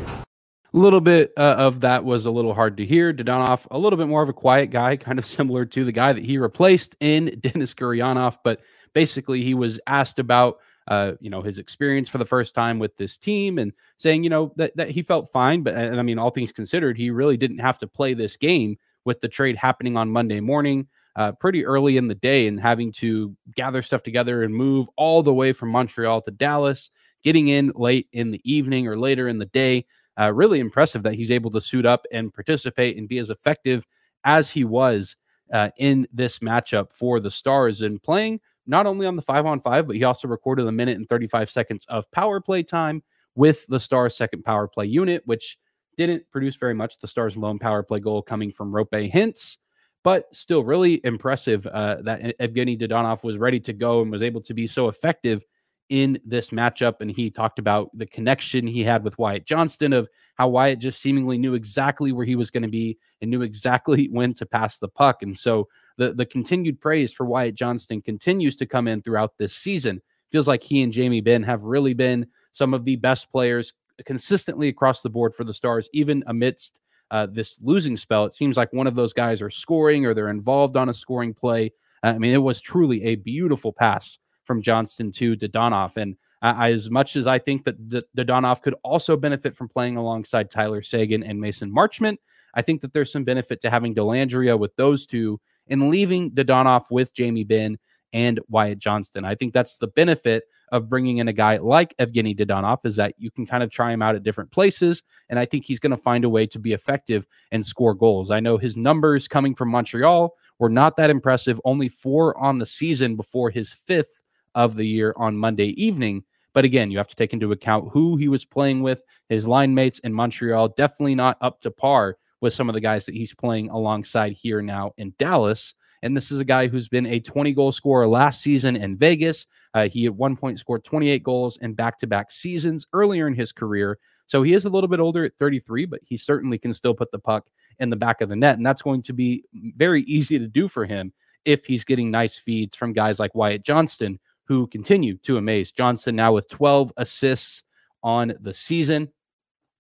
A 0.75 0.80
little 0.80 1.02
bit 1.02 1.34
uh, 1.38 1.56
of 1.58 1.82
that 1.82 2.04
was 2.04 2.25
a 2.25 2.32
little 2.32 2.56
hard 2.56 2.78
to 2.78 2.86
hear. 2.86 3.13
Dadonov, 3.13 3.68
a 3.70 3.78
little 3.78 3.98
bit 3.98 4.08
more 4.08 4.24
of 4.24 4.30
a 4.30 4.34
quiet 4.34 4.72
guy, 4.72 4.98
kind 4.98 5.20
of 5.20 5.25
similar 5.25 5.66
to 5.66 5.86
the 5.86 5.92
guy 5.92 6.13
that 6.13 6.24
he 6.24 6.38
replaced 6.38 6.96
in 7.00 7.38
Denis 7.40 7.74
Gurianov. 7.75 8.38
But 8.44 8.62
basically, 8.94 9.44
he 9.44 9.54
was 9.54 9.80
asked 9.86 10.18
about, 10.18 10.60
uh, 10.88 11.13
you 11.20 11.30
know, 11.30 11.42
his 11.42 11.58
experience 11.58 12.10
for 12.10 12.18
the 12.18 12.25
first 12.25 12.54
time 12.56 12.80
with 12.80 12.96
this 12.98 13.18
team 13.18 13.58
and 13.58 13.74
saying, 13.98 14.24
you 14.24 14.30
know, 14.30 14.54
that, 14.58 14.75
that 14.75 14.90
he 14.90 15.02
felt 15.02 15.32
fine. 15.32 15.63
But 15.63 15.75
and 15.75 16.00
I 16.00 16.04
mean, 16.04 16.20
all 16.20 16.32
things 16.32 16.52
considered, 16.52 16.98
he 16.98 17.10
really 17.10 17.38
didn't 17.38 17.60
have 17.60 17.80
to 17.80 17.88
play 17.88 18.13
this 18.13 18.38
game 18.38 18.78
with 19.06 19.22
the 19.22 19.28
trade 19.28 19.56
happening 19.56 19.98
on 19.98 20.10
Monday 20.10 20.40
morning. 20.40 20.88
Uh, 21.16 21.32
pretty 21.32 21.63
early 21.63 21.96
in 21.98 22.08
the 22.08 22.16
day 22.16 22.48
and 22.48 22.60
having 22.60 22.92
to 22.92 23.36
gather 23.56 23.84
stuff 23.84 24.02
together 24.02 24.42
and 24.42 24.56
move 24.56 24.90
all 24.98 25.22
the 25.22 25.32
way 25.32 25.54
from 25.54 25.70
Montreal 25.70 26.22
to 26.22 26.32
Dallas, 26.32 26.90
getting 27.22 27.50
in 27.50 27.72
late 27.75 28.08
in 28.13 28.32
the 28.32 28.42
evening 28.44 28.88
or 28.88 28.98
later 28.98 29.28
in 29.28 29.38
the 29.38 29.46
day 29.46 29.86
uh, 30.20 30.32
really 30.32 30.60
impressive 30.60 31.04
that 31.04 31.16
he's 31.16 31.32
able 31.32 31.52
to 31.52 31.62
suit 31.62 31.86
up 31.86 32.06
and 32.12 32.34
participate 32.34 32.98
and 32.98 33.08
be 33.08 33.18
as 33.18 33.30
effective 33.30 33.86
as 34.24 34.50
he 34.50 34.63
was 34.63 35.16
uh, 35.52 35.70
in 35.78 36.08
this 36.12 36.40
matchup 36.40 36.92
for 36.92 37.20
the 37.20 37.32
Stars 37.32 37.82
and 37.82 38.02
playing 38.02 38.40
not 38.65 38.86
only 38.86 39.05
on 39.05 39.15
the 39.15 39.22
five 39.22 39.46
on 39.46 39.60
five, 39.60 39.88
but 39.88 39.96
he 39.96 40.03
also 40.03 40.27
recorded 40.27 40.67
a 40.67 40.72
minute 40.72 40.98
and 40.98 41.08
35 41.08 41.50
seconds 41.50 41.86
of 41.89 42.10
power 42.12 42.39
play 42.39 42.63
time 42.63 43.03
with 43.36 43.65
the 43.67 43.79
Stars' 43.79 44.15
second 44.15 44.43
power 44.43 44.67
play 44.67 44.86
unit, 44.86 45.24
which 45.25 45.58
didn't 45.98 46.24
produce 46.32 46.55
very 46.55 46.74
much. 46.74 47.00
The 47.00 47.08
Stars' 47.08 47.38
lone 47.38 47.60
power 47.60 47.84
play 47.84 48.00
goal 48.00 48.22
coming 48.22 48.51
from 48.51 48.72
Roope 48.72 49.12
Hintz, 49.12 49.58
but 50.03 50.34
still 50.36 50.63
really 50.63 51.01
impressive 51.03 51.65
uh, 51.67 52.01
that 52.03 52.38
Evgeny 52.39 52.79
Dadonov 52.79 53.24
was 53.24 53.38
ready 53.38 53.60
to 53.62 53.74
go 53.74 54.01
and 54.01 54.12
was 54.12 54.22
able 54.22 54.41
to 54.41 54.53
be 54.53 54.67
so 54.67 54.88
effective 54.88 55.43
in 55.89 56.17
this 56.25 56.50
matchup. 56.50 56.96
And 57.01 57.12
he 57.12 57.29
talked 57.29 57.60
about 57.60 57.89
the 57.98 58.05
connection 58.05 58.65
he 58.65 58.84
had 58.84 59.03
with 59.03 59.17
Wyatt 59.17 59.46
Johnston, 59.46 59.93
of 59.93 60.08
how 60.36 60.50
Wyatt 60.50 60.79
just 60.79 61.01
seemingly 61.01 61.38
knew 61.38 61.53
exactly 61.53 62.12
where 62.12 62.25
he 62.25 62.36
was 62.36 62.50
going 62.50 62.63
to 62.63 62.70
be 62.70 62.98
and 63.22 63.29
knew 63.29 63.41
exactly 63.41 64.08
when 64.12 64.34
to 64.36 64.46
pass 64.46 64.79
the 64.79 64.88
puck. 64.88 65.22
And 65.22 65.38
so 65.38 65.67
the, 65.98 66.14
the 66.14 66.26
continued 66.26 66.80
praise 66.82 67.14
for 67.14 67.26
Wyatt 67.26 67.56
Johnston 67.56 68.02
continues 68.02 68.56
to 68.58 68.66
come 68.66 68.88
in 68.88 69.02
throughout 69.02 69.38
this 69.38 69.56
season. 69.56 70.02
Feels 70.32 70.48
like 70.48 70.64
he 70.64 70.82
and 70.82 70.92
Jamie 70.92 71.22
Benn 71.22 71.44
have 71.44 71.64
really 71.64 71.94
been 71.94 72.28
some 72.52 72.74
of 72.74 72.86
the 72.86 72.96
best 72.96 73.32
players 73.32 73.74
consistently 74.06 74.68
across 74.68 75.02
the 75.02 75.10
board 75.10 75.34
for 75.34 75.44
the 75.44 75.54
Stars, 75.54 75.88
even 75.94 76.24
amidst 76.28 76.80
uh, 77.12 77.28
this 77.28 77.58
losing 77.62 77.96
spell. 77.96 78.26
It 78.26 78.34
seems 78.34 78.58
like 78.58 78.74
one 78.74 78.88
of 78.88 78.96
those 78.96 79.14
guys 79.14 79.42
are 79.42 79.52
scoring 79.52 80.06
or 80.06 80.14
they're 80.14 80.30
involved 80.30 80.76
on 80.76 80.90
a 80.90 80.94
scoring 80.94 81.34
play. 81.34 81.72
I 82.02 82.18
mean, 82.18 82.34
it 82.34 82.38
was 82.38 82.60
truly 82.60 83.04
a 83.04 83.16
beautiful 83.16 83.72
pass 83.72 84.18
from 84.44 84.62
Johnston 84.62 85.12
to 85.14 85.38
Dadonov. 85.38 85.96
And 85.98 86.18
uh, 86.42 86.56
as 86.58 86.90
much 86.90 87.16
as 87.16 87.28
I 87.28 87.40
think 87.40 87.64
that 87.66 87.90
D- 87.90 88.04
Dadonov 88.18 88.62
could 88.62 88.76
also 88.84 89.16
benefit 89.16 89.56
from 89.56 89.70
playing 89.70 89.96
alongside 89.96 90.50
Tyler 90.50 90.82
Seguin 90.82 91.24
and 91.24 91.40
Mason 91.40 91.74
Marchment, 91.74 92.18
I 92.54 92.62
think 92.62 92.82
that 92.82 92.94
there's 92.94 93.12
some 93.12 93.24
benefit 93.24 93.62
to 93.62 93.70
having 93.70 93.96
Dellandrea 93.96 94.60
with 94.60 94.76
those 94.76 95.08
two 95.08 95.40
and 95.67 95.89
leaving 95.89 96.32
Dadonov 96.32 96.86
with 96.89 97.13
Jamie 97.13 97.43
Benn 97.43 97.77
and 98.13 98.39
Wyatt 98.48 98.77
Johnston. 98.77 99.25
I 99.25 99.36
think 99.36 99.53
that's 99.53 99.77
the 99.77 99.88
benefit 99.88 100.43
of 100.72 100.88
bringing 100.88 101.17
in 101.17 101.27
a 101.27 101.34
guy 101.34 101.58
like 101.58 101.96
Evgeny 101.98 102.38
Dadonov 102.38 102.86
is 102.86 102.96
that 102.96 103.15
you 103.17 103.32
can 103.32 103.46
kind 103.46 103.63
of 103.63 103.72
try 103.72 103.91
him 103.91 104.01
out 104.01 104.15
at 104.15 104.24
different 104.24 104.51
places. 104.51 105.01
And 105.29 105.39
I 105.39 105.46
think 105.46 105.65
he's 105.65 105.79
going 105.79 105.91
to 105.91 105.98
find 105.98 106.24
a 106.24 106.29
way 106.29 106.46
to 106.48 106.60
be 106.60 106.74
effective 106.74 107.25
and 107.51 107.65
score 107.65 107.96
goals. 107.96 108.29
I 108.32 108.39
know 108.39 108.58
his 108.58 108.77
numbers 108.77 109.27
coming 109.27 109.55
from 109.55 109.70
Montreal 109.70 110.36
were 110.60 110.70
not 110.70 110.96
that 110.98 111.10
impressive, 111.10 111.60
only 111.65 111.89
four 111.89 112.38
on 112.38 112.60
the 112.60 112.65
season 112.65 113.15
before 113.15 113.50
his 113.50 113.74
fifth 113.74 114.22
of 114.55 114.75
the 114.75 114.86
year 114.86 115.13
on 115.17 115.36
Monday 115.36 115.70
evening. 115.84 116.24
But 116.53 116.65
again, 116.65 116.91
you 116.91 117.00
have 117.00 117.08
to 117.08 117.15
take 117.15 117.34
into 117.34 117.51
account 117.51 117.89
who 117.91 118.15
he 118.15 118.27
was 118.27 118.46
playing 118.46 118.84
with. 118.84 119.01
His 119.27 119.48
line 119.48 119.74
mates 119.74 119.98
in 120.00 120.13
Montreal 120.13 120.70
definitely 120.70 121.15
not 121.15 121.38
up 121.41 121.62
to 121.62 121.72
par 121.72 122.17
with 122.44 122.54
some 122.54 122.70
of 122.70 122.74
the 122.76 122.82
guys 122.82 123.06
that 123.06 123.16
he's 123.16 123.34
playing 123.34 123.70
alongside 123.70 124.34
here 124.34 124.62
now 124.62 124.92
in 124.98 125.14
Dallas. 125.18 125.74
And 126.02 126.16
this 126.16 126.30
is 126.30 126.42
a 126.42 126.46
guy 126.46 126.68
who's 126.68 126.90
been 126.90 127.06
a 127.06 127.22
20 127.22 127.54
goal 127.54 127.72
scorer 127.72 128.06
last 128.06 128.42
season 128.42 128.76
in 128.76 128.98
Vegas. 128.98 129.48
Uh, 129.74 129.88
he 129.88 130.06
at 130.06 130.14
one 130.14 130.36
point 130.36 130.60
scored 130.60 130.84
28 130.84 131.24
goals 131.24 131.58
in 131.62 131.74
back 131.74 131.98
to 132.00 132.08
back 132.08 132.30
seasons 132.32 132.86
earlier 132.92 133.28
in 133.28 133.34
his 133.34 133.54
career. 133.54 133.98
So 134.28 134.44
he 134.44 134.54
is 134.54 134.66
a 134.66 134.70
little 134.70 134.90
bit 134.90 135.00
older 135.00 135.24
at 135.24 135.38
33, 135.38 135.86
but 135.86 136.02
he 136.04 136.18
certainly 136.18 136.58
can 136.58 136.74
still 136.74 136.94
put 136.94 137.12
the 137.12 137.20
puck 137.20 137.48
in 137.80 137.90
the 137.90 137.96
back 137.96 138.20
of 138.20 138.28
the 138.28 138.36
net. 138.36 138.58
And 138.58 138.66
that's 138.66 138.82
going 138.82 139.04
to 139.04 139.14
be 139.14 139.46
very 139.54 140.04
easy 140.04 140.38
to 140.38 140.48
do 140.48 140.68
for 140.68 140.86
him 140.86 141.14
if 141.46 141.64
he's 141.66 141.86
getting 141.86 142.12
nice 142.12 142.38
feeds 142.38 142.76
from 142.76 142.92
guys 142.92 143.20
like 143.20 143.34
Wyatt 143.36 143.64
Johnston, 143.64 144.20
who 144.50 144.68
continue 144.68 145.16
to 145.20 145.38
amaze. 145.38 145.72
Johnston 145.72 146.18
now 146.18 146.34
with 146.34 146.50
12 146.50 146.92
assists 146.98 147.64
on 148.04 148.34
the 148.42 148.54
season. 148.54 149.14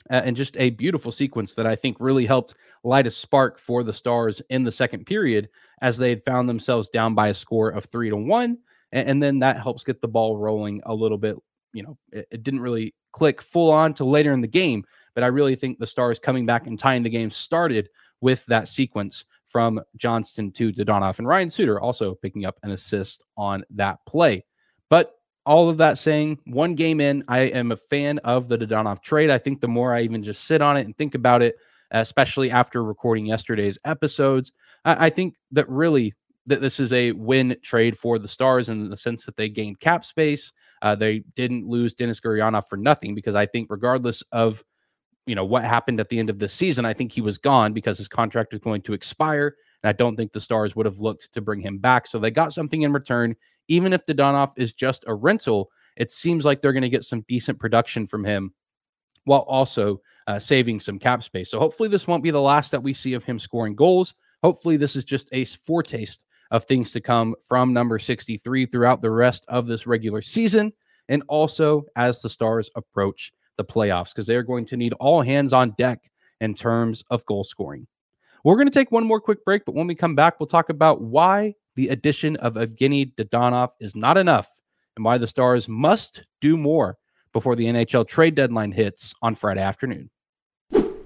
Uh, 0.09 0.21
and 0.25 0.35
just 0.35 0.57
a 0.57 0.69
beautiful 0.71 1.11
sequence 1.11 1.53
that 1.53 1.65
I 1.65 1.75
think 1.75 1.97
really 1.99 2.25
helped 2.25 2.55
light 2.83 3.07
a 3.07 3.11
spark 3.11 3.57
for 3.57 3.83
the 3.83 3.93
Stars 3.93 4.41
in 4.49 4.63
the 4.63 4.71
second 4.71 5.05
period 5.05 5.49
as 5.81 5.97
they 5.97 6.09
had 6.09 6.23
found 6.23 6.49
themselves 6.49 6.89
down 6.89 7.15
by 7.15 7.29
a 7.29 7.33
score 7.33 7.69
of 7.69 7.85
three 7.85 8.09
to 8.09 8.17
one. 8.17 8.57
And, 8.91 9.09
and 9.09 9.23
then 9.23 9.39
that 9.39 9.61
helps 9.61 9.83
get 9.83 10.01
the 10.01 10.07
ball 10.07 10.37
rolling 10.37 10.81
a 10.85 10.93
little 10.93 11.17
bit. 11.17 11.37
You 11.73 11.83
know, 11.83 11.97
it, 12.11 12.27
it 12.31 12.43
didn't 12.43 12.59
really 12.59 12.93
click 13.13 13.41
full 13.41 13.71
on 13.71 13.93
till 13.93 14.09
later 14.09 14.33
in 14.33 14.41
the 14.41 14.47
game, 14.47 14.83
but 15.15 15.23
I 15.23 15.27
really 15.27 15.55
think 15.55 15.79
the 15.79 15.87
Stars 15.87 16.19
coming 16.19 16.45
back 16.45 16.67
and 16.67 16.77
tying 16.77 17.03
the 17.03 17.09
game 17.09 17.31
started 17.31 17.89
with 18.19 18.45
that 18.47 18.67
sequence 18.67 19.25
from 19.47 19.79
Johnston 19.95 20.51
to 20.53 20.73
Dadonov. 20.73 21.19
And 21.19 21.27
Ryan 21.27 21.49
Suter 21.49 21.79
also 21.79 22.15
picking 22.15 22.45
up 22.45 22.59
an 22.63 22.71
assist 22.71 23.23
on 23.37 23.63
that 23.69 23.99
play. 24.05 24.45
But 24.89 25.13
all 25.45 25.69
of 25.69 25.77
that 25.77 25.97
saying, 25.97 26.39
one 26.45 26.75
game 26.75 27.01
in, 27.01 27.23
I 27.27 27.41
am 27.41 27.71
a 27.71 27.77
fan 27.77 28.19
of 28.19 28.47
the 28.47 28.57
Dadonov 28.57 29.01
trade. 29.01 29.29
I 29.29 29.37
think 29.37 29.61
the 29.61 29.67
more 29.67 29.93
I 29.93 30.01
even 30.01 30.23
just 30.23 30.45
sit 30.45 30.61
on 30.61 30.77
it 30.77 30.85
and 30.85 30.97
think 30.97 31.15
about 31.15 31.41
it, 31.41 31.55
especially 31.91 32.49
after 32.49 32.83
recording 32.83 33.25
yesterday's 33.25 33.77
episodes, 33.85 34.51
I, 34.85 35.07
I 35.07 35.09
think 35.09 35.35
that 35.51 35.69
really 35.69 36.13
that 36.45 36.61
this 36.61 36.79
is 36.79 36.91
a 36.91 37.11
win 37.13 37.55
trade 37.63 37.97
for 37.97 38.19
the 38.19 38.27
Stars 38.27 38.69
in 38.69 38.89
the 38.89 38.97
sense 38.97 39.25
that 39.25 39.37
they 39.37 39.47
gained 39.49 39.79
cap 39.79 40.03
space. 40.03 40.51
Uh, 40.81 40.95
they 40.95 41.19
didn't 41.35 41.67
lose 41.67 41.93
Denis 41.93 42.19
Gurianov 42.19 42.67
for 42.67 42.75
nothing 42.75 43.15
because 43.15 43.35
I 43.35 43.45
think 43.45 43.69
regardless 43.69 44.21
of 44.31 44.63
you 45.25 45.35
know 45.35 45.45
what 45.45 45.63
happened 45.63 46.01
at 46.01 46.09
the 46.09 46.19
end 46.19 46.29
of 46.29 46.39
the 46.39 46.49
season, 46.49 46.85
I 46.85 46.93
think 46.93 47.13
he 47.13 47.21
was 47.21 47.37
gone 47.37 47.71
because 47.71 47.97
his 47.97 48.09
contract 48.09 48.51
was 48.51 48.61
going 48.61 48.81
to 48.83 48.93
expire, 48.93 49.55
and 49.81 49.89
I 49.89 49.93
don't 49.93 50.17
think 50.17 50.33
the 50.33 50.41
Stars 50.41 50.75
would 50.75 50.85
have 50.85 50.99
looked 50.99 51.33
to 51.33 51.41
bring 51.41 51.61
him 51.61 51.77
back. 51.77 52.07
So 52.07 52.19
they 52.19 52.31
got 52.31 52.53
something 52.53 52.81
in 52.81 52.91
return 52.91 53.35
even 53.67 53.93
if 53.93 54.05
Dadonov 54.05 54.51
is 54.57 54.73
just 54.73 55.03
a 55.07 55.13
rental, 55.13 55.69
it 55.97 56.09
seems 56.09 56.45
like 56.45 56.61
they're 56.61 56.73
going 56.73 56.83
to 56.83 56.89
get 56.89 57.03
some 57.03 57.21
decent 57.27 57.59
production 57.59 58.07
from 58.07 58.25
him 58.25 58.53
while 59.25 59.41
also 59.41 60.01
uh, 60.27 60.37
saving 60.37 60.79
some 60.79 60.99
cap 60.99 61.23
space. 61.23 61.49
So 61.49 61.59
hopefully 61.59 61.89
this 61.89 62.07
won't 62.07 62.23
be 62.23 62.31
the 62.31 62.41
last 62.41 62.71
that 62.71 62.83
we 62.83 62.93
see 62.93 63.13
of 63.13 63.23
him 63.23 63.39
scoring 63.39 63.75
goals. 63.75 64.15
Hopefully, 64.43 64.75
this 64.75 64.95
is 64.97 65.05
just 65.05 65.29
a 65.31 65.45
foretaste 65.45 66.25
of 66.51 66.65
things 66.65 66.91
to 66.91 67.01
come 67.01 67.33
from 67.47 67.73
number 67.73 67.97
63 67.97 68.65
throughout 68.65 69.01
the 69.01 69.09
rest 69.09 69.45
of 69.47 69.67
this 69.67 69.87
regular 69.87 70.21
season 70.21 70.73
and 71.09 71.23
also 71.27 71.83
as 71.95 72.21
the 72.21 72.29
Stars 72.29 72.69
approach 72.75 73.31
the 73.57 73.63
playoffs 73.63 74.09
because 74.09 74.25
they're 74.25 74.43
going 74.43 74.65
to 74.65 74.77
need 74.77 74.93
all 74.93 75.21
hands 75.21 75.53
on 75.53 75.73
deck 75.77 76.11
in 76.41 76.53
terms 76.53 77.03
of 77.09 77.25
goal 77.25 77.43
scoring. 77.43 77.87
We're 78.43 78.55
going 78.55 78.67
to 78.67 78.73
take 78.73 78.91
one 78.91 79.05
more 79.05 79.21
quick 79.21 79.45
break, 79.45 79.63
but 79.65 79.75
when 79.75 79.87
we 79.87 79.95
come 79.95 80.15
back, 80.15 80.39
we'll 80.39 80.47
talk 80.47 80.69
about 80.69 81.01
why 81.01 81.55
the 81.75 81.89
addition 81.89 82.35
of 82.37 82.55
Evgeny 82.55 83.13
Dadonov 83.15 83.69
is 83.79 83.95
not 83.95 84.17
enough 84.17 84.49
and 84.95 85.03
why 85.03 85.17
the 85.17 85.27
Stars 85.27 85.67
must 85.67 86.23
do 86.41 86.57
more 86.57 86.97
before 87.31 87.55
the 87.55 87.65
NHL 87.65 88.07
trade 88.07 88.35
deadline 88.35 88.71
hits 88.71 89.13
on 89.21 89.35
Friday 89.35 89.61
afternoon. 89.61 90.09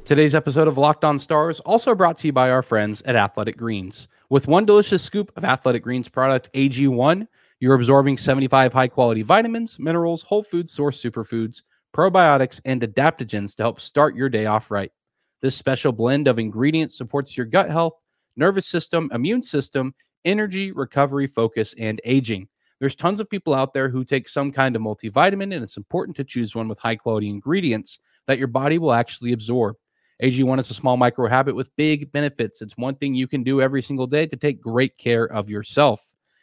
Today's 0.03 0.35
episode 0.35 0.67
of 0.67 0.77
Locked 0.77 1.03
On 1.03 1.19
Stars 1.19 1.59
also 1.61 1.93
brought 1.93 2.17
to 2.19 2.27
you 2.27 2.33
by 2.33 2.49
our 2.49 2.61
friends 2.61 3.01
at 3.03 3.15
Athletic 3.15 3.57
Greens. 3.57 4.07
With 4.29 4.47
one 4.47 4.65
delicious 4.65 5.03
scoop 5.03 5.31
of 5.35 5.43
Athletic 5.43 5.83
Greens 5.83 6.07
product 6.07 6.49
AG1, 6.53 7.27
you're 7.59 7.75
absorbing 7.75 8.17
75 8.17 8.71
high 8.71 8.87
quality 8.87 9.21
vitamins, 9.21 9.77
minerals, 9.79 10.23
whole 10.23 10.43
food 10.43 10.69
source 10.69 11.01
superfoods, 11.01 11.63
probiotics, 11.93 12.61
and 12.63 12.81
adaptogens 12.81 13.55
to 13.55 13.63
help 13.63 13.81
start 13.81 14.15
your 14.15 14.29
day 14.29 14.45
off 14.45 14.71
right. 14.71 14.91
This 15.41 15.55
special 15.55 15.91
blend 15.91 16.27
of 16.27 16.39
ingredients 16.39 16.97
supports 16.97 17.35
your 17.35 17.45
gut 17.45 17.69
health, 17.69 17.93
nervous 18.35 18.65
system, 18.65 19.09
immune 19.13 19.43
system, 19.43 19.93
energy, 20.27 20.71
recovery, 20.71 21.25
focus, 21.25 21.73
and 21.79 22.01
aging. 22.03 22.47
There's 22.79 22.95
tons 22.95 23.19
of 23.19 23.29
people 23.29 23.55
out 23.55 23.73
there 23.73 23.89
who 23.89 24.03
take 24.03 24.27
some 24.27 24.51
kind 24.51 24.75
of 24.75 24.81
multivitamin, 24.81 25.55
and 25.55 25.63
it's 25.63 25.77
important 25.77 26.17
to 26.17 26.23
choose 26.23 26.53
one 26.53 26.67
with 26.67 26.77
high 26.77 26.97
quality 26.97 27.29
ingredients 27.29 27.99
that 28.27 28.37
your 28.37 28.49
body 28.49 28.77
will 28.77 28.93
actually 28.93 29.31
absorb. 29.31 29.77
AG1 30.21 30.59
is 30.59 30.69
a 30.69 30.75
small 30.75 30.97
micro 30.97 31.29
habit 31.29 31.55
with 31.55 31.75
big 31.77 32.11
benefits. 32.11 32.61
It's 32.61 32.77
one 32.77 32.95
thing 32.95 33.15
you 33.15 33.27
can 33.27 33.43
do 33.43 33.61
every 33.61 33.81
single 33.81 34.05
day 34.05 34.25
to 34.27 34.35
take 34.35 34.59
great 34.59 34.97
care 34.97 35.25
of 35.25 35.49
yourself. 35.49 36.01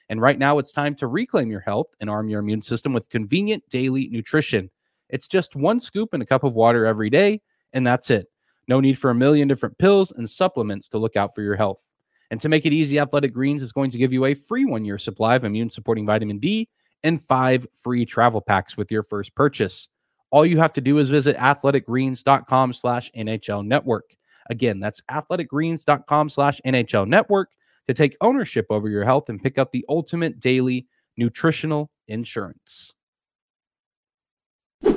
And 0.09 0.21
right 0.21 0.39
now, 0.39 0.59
it's 0.59 0.73
time 0.73 0.95
to 0.97 1.07
reclaim 1.07 1.51
your 1.51 1.61
health 1.61 1.89
and 2.01 2.09
arm 2.09 2.29
your 2.29 2.41
immune 2.41 2.63
system 2.63 2.93
with 2.93 3.09
convenient 3.11 3.63
daily 3.69 4.09
nutrition. 4.09 4.71
It's 5.11 5.29
just 5.29 5.57
one 5.57 5.79
scoop 5.79 6.15
in 6.15 6.23
a 6.23 6.27
cup 6.27 6.43
of 6.43 6.55
water 6.55 6.87
every 6.87 7.11
day, 7.11 7.43
and 7.73 7.87
that's 7.87 8.11
it. 8.11 8.29
No 8.67 8.81
need 8.81 8.99
for 8.99 9.11
a 9.11 9.15
million 9.15 9.47
different 9.47 9.77
pills 9.77 10.11
and 10.11 10.29
supplements 10.29 10.89
to 10.89 10.99
look 10.99 11.17
out 11.17 11.35
for 11.35 11.43
your 11.43 11.57
health. 11.57 11.83
And 12.31 12.41
to 12.41 12.49
make 12.49 12.67
it 12.67 12.73
easy, 12.73 12.99
Athletic 12.99 13.33
Greens 13.33 13.63
is 13.63 13.73
going 13.73 13.91
to 13.91 13.99
give 13.99 14.13
you 14.13 14.25
a 14.25 14.35
free 14.35 14.65
one 14.65 14.85
year 14.85 14.99
supply 14.99 15.37
of 15.37 15.45
immune 15.45 15.71
supporting 15.71 16.07
vitamin 16.07 16.39
D 16.39 16.69
and 17.03 17.23
five 17.23 17.67
free 17.75 18.05
travel 18.05 18.41
packs 18.41 18.77
with 18.77 18.91
your 18.91 19.03
first 19.03 19.35
purchase. 19.35 19.89
All 20.31 20.45
you 20.45 20.59
have 20.59 20.73
to 20.73 20.81
do 20.81 20.99
is 20.99 21.11
visit 21.11 21.37
athleticgreens.com 21.37 22.73
slash 22.73 23.11
NHL 23.17 23.65
network. 23.65 24.17
Again, 24.51 24.81
that's 24.81 25.01
athleticgreens.com 25.11 26.29
slash 26.29 26.61
NHL 26.67 27.07
network 27.07 27.51
to 27.87 27.95
take 27.95 28.17
ownership 28.21 28.67
over 28.71 28.89
your 28.89 29.05
health 29.05 29.29
and 29.29 29.43
pick 29.43 29.59
up 29.59 29.71
the 29.71 29.85
ultimate 29.89 30.41
daily 30.41 30.87
nutritional 31.17 31.91
insurance. 32.09 32.93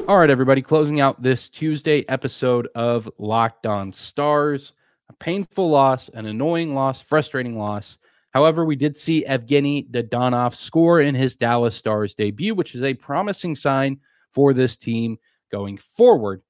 All 0.07 0.17
right, 0.17 0.29
everybody, 0.29 0.61
closing 0.61 1.01
out 1.01 1.21
this 1.21 1.49
Tuesday 1.49 2.05
episode 2.07 2.67
of 2.75 3.09
Locked 3.17 3.65
On 3.65 3.91
Stars. 3.91 4.73
A 5.09 5.13
painful 5.13 5.69
loss, 5.69 6.09
an 6.09 6.25
annoying 6.25 6.75
loss, 6.75 7.01
frustrating 7.01 7.57
loss. 7.57 7.97
However, 8.31 8.65
we 8.65 8.75
did 8.75 8.97
see 8.97 9.25
Evgeny 9.27 9.89
Dadonov 9.89 10.53
score 10.53 10.99
in 10.99 11.15
his 11.15 11.35
Dallas 11.35 11.75
Stars 11.75 12.13
debut, 12.13 12.53
which 12.53 12.75
is 12.75 12.83
a 12.83 12.93
promising 12.93 13.55
sign 13.55 13.99
for 14.31 14.53
this 14.53 14.75
team 14.75 15.17
going 15.51 15.77
forward. 15.77 16.41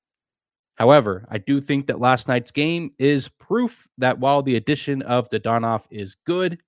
However, 0.75 1.25
I 1.29 1.37
do 1.37 1.61
think 1.61 1.87
that 1.87 1.99
last 1.99 2.27
night's 2.27 2.51
game 2.51 2.91
is 2.99 3.27
proof 3.27 3.87
that 3.97 4.19
while 4.19 4.43
the 4.43 4.55
addition 4.55 5.01
of 5.03 5.29
Dadonov 5.29 5.83
is 5.89 6.15
good, 6.25 6.59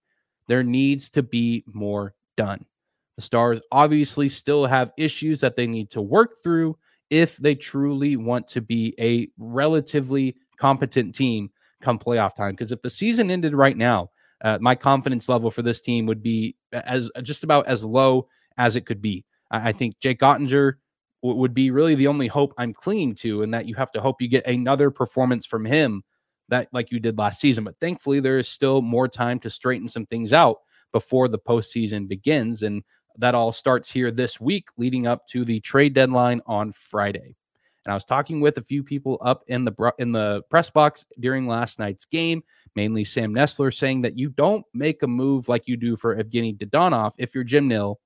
there 0.48 0.64
needs 0.64 1.10
to 1.12 1.24
be 1.24 1.64
more 1.68 2.16
done. 2.38 2.66
The 3.18 3.22
Stars 3.22 3.62
obviously 3.72 4.30
still 4.30 4.66
have 4.66 4.92
issues 4.98 5.42
that 5.42 5.56
they 5.56 5.68
need 5.68 5.92
to 5.92 6.02
work 6.02 6.42
through 6.42 6.78
if 7.10 7.38
they 7.38 7.56
truly 7.56 8.16
want 8.16 8.48
to 8.50 8.62
be 8.62 8.96
a 9.00 9.30
relatively 9.38 10.38
competent 10.58 11.16
team 11.16 11.50
come 11.82 12.00
playoff 12.00 12.36
time. 12.36 12.52
Because 12.52 12.72
if 12.72 12.82
the 12.82 12.90
season 12.90 13.32
ended 13.32 13.54
right 13.54 13.78
now, 13.78 14.10
uh, 14.42 14.58
my 14.62 14.76
confidence 14.76 15.28
level 15.28 15.52
for 15.52 15.62
this 15.62 15.82
team 15.82 16.06
would 16.06 16.24
be 16.24 16.56
as 16.72 17.10
just 17.24 17.44
about 17.44 17.68
as 17.68 17.84
low 17.84 18.28
as 18.58 18.76
it 18.76 18.86
could 18.86 19.02
be. 19.02 19.26
I, 19.52 19.70
I 19.70 19.72
think 19.72 20.00
Jake 20.00 20.22
Oettinger 20.22 20.74
w- 21.22 21.40
would 21.40 21.54
be 21.54 21.72
really 21.72 21.96
the 21.96 22.08
only 22.08 22.28
hope 22.28 22.54
I'm 22.58 22.74
clinging 22.74 23.16
to, 23.16 23.42
and 23.42 23.54
that 23.54 23.66
you 23.66 23.76
have 23.76 23.92
to 23.94 24.02
hope 24.02 24.22
you 24.22 24.28
get 24.28 24.48
another 24.48 24.92
performance 24.92 25.46
from 25.46 25.66
him 25.66 26.04
that 26.50 26.68
like 26.72 26.92
you 26.92 27.00
did 27.00 27.18
last 27.18 27.42
season. 27.42 27.64
But 27.64 27.80
thankfully, 27.80 28.20
there 28.20 28.40
is 28.40 28.48
still 28.48 28.82
more 28.82 29.08
time 29.08 29.40
to 29.42 29.50
straighten 29.50 29.90
some 29.90 30.06
things 30.06 30.34
out 30.34 30.58
before 30.92 31.28
the 31.28 31.40
postseason 31.40 32.08
begins. 32.08 32.64
And 32.64 32.84
that 33.18 33.36
all 33.36 33.52
starts 33.52 33.92
here 33.92 34.12
this 34.12 34.40
week, 34.40 34.70
leading 34.78 35.06
up 35.06 35.28
to 35.28 35.44
the 35.44 35.60
trade 35.60 35.94
deadline 35.94 36.42
on 36.48 36.72
Friday. 36.72 37.36
And 37.90 37.94
I 37.94 37.96
was 37.96 38.06
talking 38.06 38.40
with 38.40 38.60
a 38.60 38.62
few 38.62 38.84
people 38.84 39.18
up 39.20 39.44
in 39.48 39.66
the 39.66 39.94
in 39.98 40.12
the 40.12 40.44
press 40.52 40.70
box 40.70 41.08
during 41.20 41.48
last 41.48 41.80
night's 41.80 42.06
game, 42.06 42.44
mainly 42.76 43.04
Sam 43.04 43.34
Nestler, 43.34 43.74
saying 43.74 44.04
that 44.04 44.16
you 44.16 44.30
don't 44.30 44.64
make 44.76 45.02
a 45.02 45.08
move 45.08 45.50
like 45.50 45.68
you 45.68 45.76
do 45.76 45.96
for 45.96 46.16
Evgeny 46.16 46.56
Dadonov 46.56 47.14
if 47.18 47.34
you're 47.34 47.44
Jim 47.44 47.68
Nill 47.68 48.00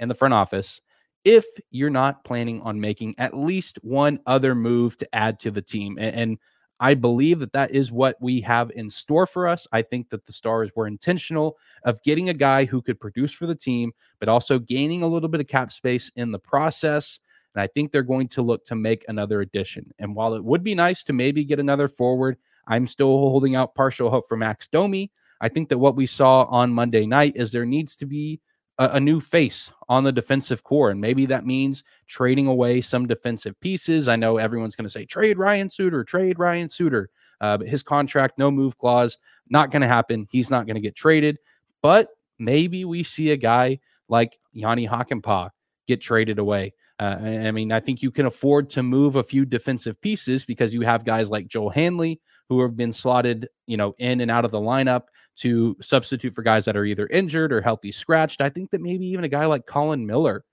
in 0.00 0.10
the 0.10 0.14
front 0.14 0.34
office, 0.34 0.82
if 1.24 1.46
you're 1.70 1.88
not 1.88 2.24
planning 2.24 2.60
on 2.60 2.78
making 2.78 3.14
at 3.16 3.34
least 3.34 3.78
one 3.80 4.20
other 4.26 4.54
move 4.54 4.98
to 4.98 5.14
add 5.14 5.40
to 5.40 5.50
the 5.50 5.62
team. 5.62 5.96
And, 5.98 6.14
and 6.14 6.38
I 6.78 6.92
believe 6.92 7.38
that 7.38 7.54
that 7.54 7.70
is 7.70 7.90
what 7.90 8.18
we 8.20 8.42
have 8.42 8.70
in 8.72 8.90
store 8.90 9.26
for 9.26 9.48
us. 9.48 9.66
I 9.72 9.80
think 9.80 10.10
that 10.10 10.26
the 10.26 10.32
Stars 10.34 10.72
were 10.76 10.86
intentional 10.86 11.56
of 11.84 12.02
getting 12.02 12.28
a 12.28 12.34
guy 12.34 12.66
who 12.66 12.82
could 12.82 13.00
produce 13.00 13.32
for 13.32 13.46
the 13.46 13.54
team, 13.54 13.92
but 14.20 14.28
also 14.28 14.58
gaining 14.58 15.02
a 15.02 15.08
little 15.08 15.30
bit 15.30 15.40
of 15.40 15.46
cap 15.46 15.72
space 15.72 16.12
in 16.16 16.32
the 16.32 16.38
process. 16.38 17.18
And 17.54 17.62
I 17.62 17.66
think 17.66 17.92
they're 17.92 18.02
going 18.02 18.28
to 18.28 18.42
look 18.42 18.64
to 18.66 18.74
make 18.74 19.04
another 19.08 19.40
addition. 19.40 19.90
And 19.98 20.14
while 20.14 20.34
it 20.34 20.44
would 20.44 20.62
be 20.62 20.74
nice 20.74 21.04
to 21.04 21.12
maybe 21.12 21.44
get 21.44 21.60
another 21.60 21.88
forward, 21.88 22.36
I'm 22.66 22.86
still 22.86 23.08
holding 23.08 23.56
out 23.56 23.74
partial 23.74 24.10
hope 24.10 24.26
for 24.28 24.36
Max 24.36 24.68
Domi. 24.68 25.10
I 25.40 25.48
think 25.48 25.68
that 25.68 25.78
what 25.78 25.96
we 25.96 26.06
saw 26.06 26.44
on 26.44 26.72
Monday 26.72 27.04
night 27.04 27.32
is 27.36 27.50
there 27.50 27.66
needs 27.66 27.96
to 27.96 28.06
be 28.06 28.40
a, 28.78 28.90
a, 28.94 29.00
new 29.00 29.20
face 29.20 29.72
on 29.88 30.04
the 30.04 30.12
defensive 30.12 30.62
core. 30.62 30.90
And 30.90 31.00
maybe 31.00 31.26
that 31.26 31.44
means 31.44 31.82
trading 32.06 32.46
away 32.46 32.80
some 32.80 33.06
defensive 33.06 33.58
pieces. 33.60 34.08
I 34.08 34.16
know 34.16 34.38
everyone's 34.38 34.76
going 34.76 34.86
to 34.86 34.90
say 34.90 35.04
trade 35.04 35.38
Ryan 35.38 35.68
Suter, 35.68 36.04
trade 36.04 36.38
Ryan 36.38 36.68
Suter. 36.68 37.10
Uh, 37.40 37.58
but 37.58 37.68
his 37.68 37.82
contract, 37.82 38.38
no 38.38 38.50
move 38.50 38.78
clause, 38.78 39.18
not 39.48 39.72
going 39.72 39.82
to 39.82 39.88
happen. 39.88 40.28
He's 40.30 40.48
not 40.48 40.66
going 40.66 40.76
to 40.76 40.80
get 40.80 40.94
traded. 40.94 41.38
But 41.82 42.08
maybe 42.38 42.84
we 42.84 43.02
see 43.02 43.32
a 43.32 43.36
guy 43.36 43.80
like 44.08 44.38
Yanni 44.52 44.86
Hakanpää 44.86 45.50
get 45.88 46.00
traded 46.00 46.38
away. 46.38 46.72
Uh, 47.02 47.48
I 47.48 47.50
mean, 47.50 47.72
I 47.72 47.80
think 47.80 48.00
you 48.00 48.12
can 48.12 48.26
afford 48.26 48.70
to 48.70 48.82
move 48.84 49.16
a 49.16 49.24
few 49.24 49.44
defensive 49.44 50.00
pieces 50.00 50.44
because 50.44 50.72
you 50.72 50.82
have 50.82 51.04
guys 51.04 51.30
like 51.30 51.48
Joel 51.48 51.70
Hanley 51.70 52.20
who 52.48 52.62
have 52.62 52.76
been 52.76 52.92
slotted, 52.92 53.48
you 53.66 53.76
know, 53.76 53.96
in 53.98 54.20
and 54.20 54.30
out 54.30 54.44
of 54.44 54.52
the 54.52 54.60
lineup 54.60 55.02
to 55.38 55.76
substitute 55.82 56.32
for 56.32 56.42
guys 56.42 56.64
that 56.66 56.76
are 56.76 56.84
either 56.84 57.08
injured 57.08 57.52
or 57.52 57.60
healthy 57.60 57.90
scratched. 57.90 58.40
I 58.40 58.50
think 58.50 58.70
that 58.70 58.80
maybe 58.80 59.04
even 59.06 59.24
a 59.24 59.28
guy 59.28 59.46
like 59.46 59.66
Colin 59.66 60.06
Miller, 60.06 60.44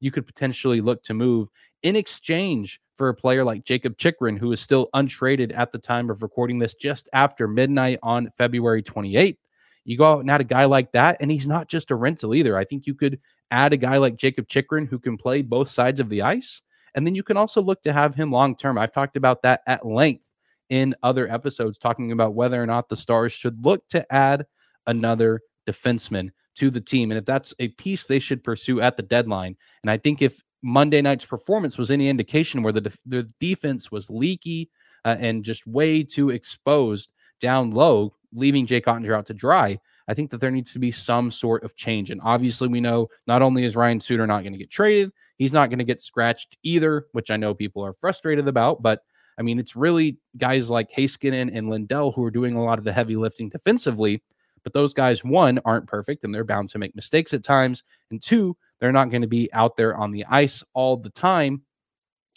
you 0.00 0.10
could 0.10 0.26
potentially 0.26 0.80
look 0.80 1.02
to 1.02 1.12
move 1.12 1.48
in 1.82 1.94
exchange 1.94 2.80
for 2.96 3.10
a 3.10 3.14
player 3.14 3.44
like 3.44 3.64
Jakob 3.64 3.98
Chychrun, 3.98 4.38
who 4.38 4.50
is 4.52 4.60
still 4.60 4.88
untraded 4.94 5.52
at 5.52 5.72
the 5.72 5.78
time 5.78 6.08
of 6.08 6.22
recording 6.22 6.58
this 6.58 6.74
just 6.74 7.10
after 7.12 7.46
midnight 7.46 7.98
on 8.02 8.30
February 8.38 8.82
28th. 8.82 9.36
You 9.84 9.98
go 9.98 10.10
out 10.10 10.20
and 10.20 10.30
add 10.30 10.40
a 10.40 10.44
guy 10.44 10.64
like 10.64 10.92
that, 10.92 11.18
and 11.20 11.30
he's 11.30 11.46
not 11.46 11.68
just 11.68 11.90
a 11.90 11.96
rental 11.96 12.34
either. 12.34 12.56
I 12.56 12.64
think 12.64 12.86
you 12.86 12.94
could 12.94 13.20
add 13.50 13.72
a 13.72 13.76
guy 13.76 13.96
like 13.96 14.16
Jakob 14.16 14.48
Chychrun 14.48 14.86
who 14.86 14.98
can 14.98 15.16
play 15.16 15.42
both 15.42 15.70
sides 15.70 16.00
of 16.00 16.08
the 16.08 16.22
ice. 16.22 16.62
And 16.94 17.06
then 17.06 17.14
you 17.14 17.22
can 17.22 17.36
also 17.36 17.62
look 17.62 17.82
to 17.82 17.92
have 17.92 18.14
him 18.14 18.32
long 18.32 18.56
term. 18.56 18.78
I've 18.78 18.92
talked 18.92 19.16
about 19.16 19.42
that 19.42 19.62
at 19.66 19.86
length 19.86 20.24
in 20.68 20.94
other 21.02 21.30
episodes, 21.30 21.78
talking 21.78 22.12
about 22.12 22.34
whether 22.34 22.62
or 22.62 22.66
not 22.66 22.88
the 22.88 22.96
Stars 22.96 23.32
should 23.32 23.64
look 23.64 23.88
to 23.88 24.12
add 24.12 24.46
another 24.86 25.40
defenseman 25.66 26.30
to 26.56 26.70
the 26.70 26.80
team. 26.80 27.10
And 27.10 27.18
if 27.18 27.24
that's 27.24 27.54
a 27.58 27.68
piece 27.68 28.04
they 28.04 28.18
should 28.18 28.42
pursue 28.42 28.80
at 28.80 28.96
the 28.96 29.02
deadline. 29.02 29.56
And 29.82 29.90
I 29.90 29.96
think 29.96 30.20
if 30.20 30.42
Monday 30.62 31.00
night's 31.00 31.24
performance 31.24 31.78
was 31.78 31.90
any 31.90 32.08
indication 32.08 32.62
where 32.62 32.72
the, 32.72 32.92
the 33.06 33.30
defense 33.38 33.92
was 33.92 34.10
leaky 34.10 34.70
uh, 35.04 35.16
and 35.20 35.44
just 35.44 35.66
way 35.66 36.02
too 36.02 36.30
exposed 36.30 37.12
down 37.40 37.70
low, 37.70 38.14
leaving 38.32 38.66
Jake 38.66 38.86
Oettinger 38.86 39.16
out 39.16 39.26
to 39.26 39.34
dry, 39.34 39.78
I 40.08 40.14
think 40.14 40.30
that 40.30 40.40
there 40.40 40.50
needs 40.50 40.72
to 40.72 40.78
be 40.78 40.90
some 40.90 41.30
sort 41.30 41.62
of 41.64 41.76
change. 41.76 42.10
And 42.10 42.20
obviously, 42.24 42.66
we 42.66 42.80
know 42.80 43.08
not 43.26 43.42
only 43.42 43.64
is 43.64 43.76
Ryan 43.76 44.00
Suter 44.00 44.26
not 44.26 44.42
going 44.42 44.54
to 44.54 44.58
get 44.58 44.70
traded, 44.70 45.12
he's 45.36 45.52
not 45.52 45.68
going 45.68 45.78
to 45.78 45.84
get 45.84 46.00
scratched 46.00 46.56
either, 46.62 47.06
which 47.12 47.30
I 47.30 47.36
know 47.36 47.54
people 47.54 47.84
are 47.84 47.92
frustrated 48.00 48.48
about. 48.48 48.82
But 48.82 49.02
I 49.38 49.42
mean, 49.42 49.58
it's 49.58 49.76
really 49.76 50.18
guys 50.36 50.70
like 50.70 50.90
Heiskanen 50.90 51.56
and 51.56 51.68
Lindell 51.68 52.12
who 52.12 52.24
are 52.24 52.30
doing 52.30 52.56
a 52.56 52.64
lot 52.64 52.78
of 52.78 52.84
the 52.84 52.92
heavy 52.92 53.16
lifting 53.16 53.50
defensively. 53.50 54.22
But 54.64 54.72
those 54.72 54.92
guys, 54.92 55.22
one, 55.22 55.60
aren't 55.64 55.86
perfect 55.86 56.24
and 56.24 56.34
they're 56.34 56.42
bound 56.42 56.70
to 56.70 56.78
make 56.78 56.96
mistakes 56.96 57.32
at 57.32 57.44
times. 57.44 57.84
And 58.10 58.20
two, 58.20 58.56
they're 58.80 58.92
not 58.92 59.10
going 59.10 59.22
to 59.22 59.28
be 59.28 59.52
out 59.52 59.76
there 59.76 59.96
on 59.96 60.10
the 60.10 60.24
ice 60.24 60.64
all 60.74 60.96
the 60.96 61.10
time. 61.10 61.62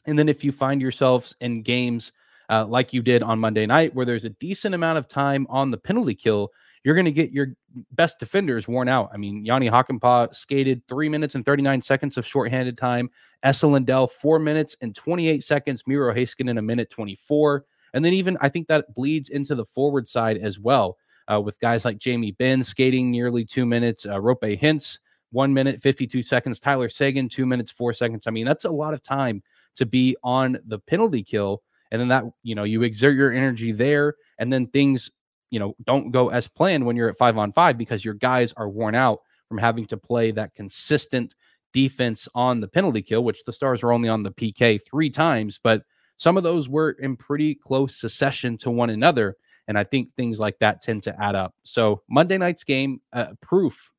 And 0.05 0.17
then 0.19 0.29
if 0.29 0.43
you 0.43 0.51
find 0.51 0.81
yourselves 0.81 1.35
in 1.39 1.61
games 1.61 2.11
uh, 2.49 2.65
like 2.65 2.93
you 2.93 3.01
did 3.01 3.23
on 3.23 3.39
Monday 3.39 3.65
night, 3.65 3.95
where 3.95 4.05
there's 4.05 4.25
a 4.25 4.29
decent 4.29 4.75
amount 4.75 4.97
of 4.97 5.07
time 5.07 5.47
on 5.49 5.71
the 5.71 5.77
penalty 5.77 6.15
kill, 6.15 6.51
you're 6.83 6.95
going 6.95 7.05
to 7.05 7.11
get 7.11 7.31
your 7.31 7.47
best 7.91 8.19
defenders 8.19 8.67
worn 8.67 8.87
out. 8.87 9.09
I 9.13 9.17
mean, 9.17 9.45
Yanni 9.45 9.69
Hakanpää 9.69 10.33
skated 10.33 10.81
three 10.87 11.09
minutes 11.09 11.35
and 11.35 11.45
39 11.45 11.81
seconds 11.81 12.17
of 12.17 12.25
shorthanded 12.25 12.77
time. 12.77 13.09
Esa 13.43 13.67
Lindell, 13.67 14.07
four 14.07 14.39
minutes 14.39 14.75
and 14.81 14.95
28 14.95 15.43
seconds. 15.43 15.83
Miro 15.85 16.13
Heiskanen 16.13 16.57
a 16.57 16.61
minute 16.61 16.89
24. 16.89 17.65
And 17.93 18.03
then 18.03 18.13
even 18.13 18.37
I 18.41 18.49
think 18.49 18.67
that 18.67 18.93
bleeds 18.95 19.29
into 19.29 19.55
the 19.55 19.65
forward 19.65 20.07
side 20.07 20.37
as 20.37 20.59
well, 20.59 20.97
uh, 21.31 21.39
with 21.39 21.59
guys 21.59 21.85
like 21.85 21.97
Jamie 21.97 22.31
Benn 22.31 22.63
skating 22.63 23.11
nearly 23.11 23.45
two 23.45 23.65
minutes, 23.65 24.05
uh, 24.05 24.15
Roope 24.15 24.59
Hintz, 24.59 24.99
one 25.31 25.53
minute, 25.53 25.81
52 25.81 26.23
seconds, 26.23 26.59
Tyler 26.59 26.89
Seguin, 26.89 27.29
two 27.29 27.45
minutes, 27.45 27.71
four 27.71 27.93
seconds. 27.93 28.27
I 28.27 28.31
mean, 28.31 28.45
that's 28.45 28.65
a 28.65 28.71
lot 28.71 28.93
of 28.93 29.03
time 29.03 29.43
to 29.75 29.85
be 29.85 30.15
on 30.23 30.57
the 30.65 30.79
penalty 30.79 31.23
kill. 31.23 31.63
And 31.91 31.99
then 31.99 32.07
that, 32.09 32.23
you 32.43 32.55
know, 32.55 32.63
you 32.63 32.83
exert 32.83 33.17
your 33.17 33.33
energy 33.33 33.71
there, 33.71 34.15
and 34.37 34.51
then 34.51 34.67
things, 34.67 35.11
you 35.51 35.59
know, 35.59 35.75
don't 35.85 36.11
go 36.11 36.29
as 36.29 36.47
planned 36.47 36.85
when 36.85 36.95
you're 36.95 37.09
at 37.09 37.17
five 37.17 37.37
on 37.37 37.51
five 37.51 37.77
because 37.77 38.03
your 38.03 38.15
guys 38.15 38.53
are 38.53 38.69
worn 38.69 38.95
out 38.95 39.19
from 39.47 39.59
having 39.59 39.85
to 39.85 39.97
play 39.97 40.31
that 40.31 40.55
consistent 40.55 41.35
defense 41.73 42.27
on 42.33 42.59
the 42.59 42.67
penalty 42.67 43.01
kill, 43.01 43.23
which 43.23 43.43
the 43.45 43.53
Stars 43.53 43.83
are 43.83 43.91
only 43.91 44.09
on 44.09 44.23
the 44.23 44.31
PK 44.31 44.79
three 44.83 45.09
times, 45.09 45.59
but 45.61 45.83
some 46.17 46.37
of 46.37 46.43
those 46.43 46.69
were 46.69 46.91
in 46.91 47.17
pretty 47.17 47.55
close 47.55 47.99
succession 47.99 48.57
to 48.57 48.71
one 48.71 48.89
another. 48.89 49.35
And 49.67 49.77
I 49.77 49.83
think 49.83 50.09
things 50.15 50.39
like 50.39 50.59
that 50.59 50.81
tend 50.81 51.03
to 51.03 51.21
add 51.21 51.35
up. 51.35 51.53
So 51.63 52.01
Monday 52.09 52.37
night's 52.37 52.63
game, 52.63 53.01
uh, 53.13 53.33
proof 53.41 53.91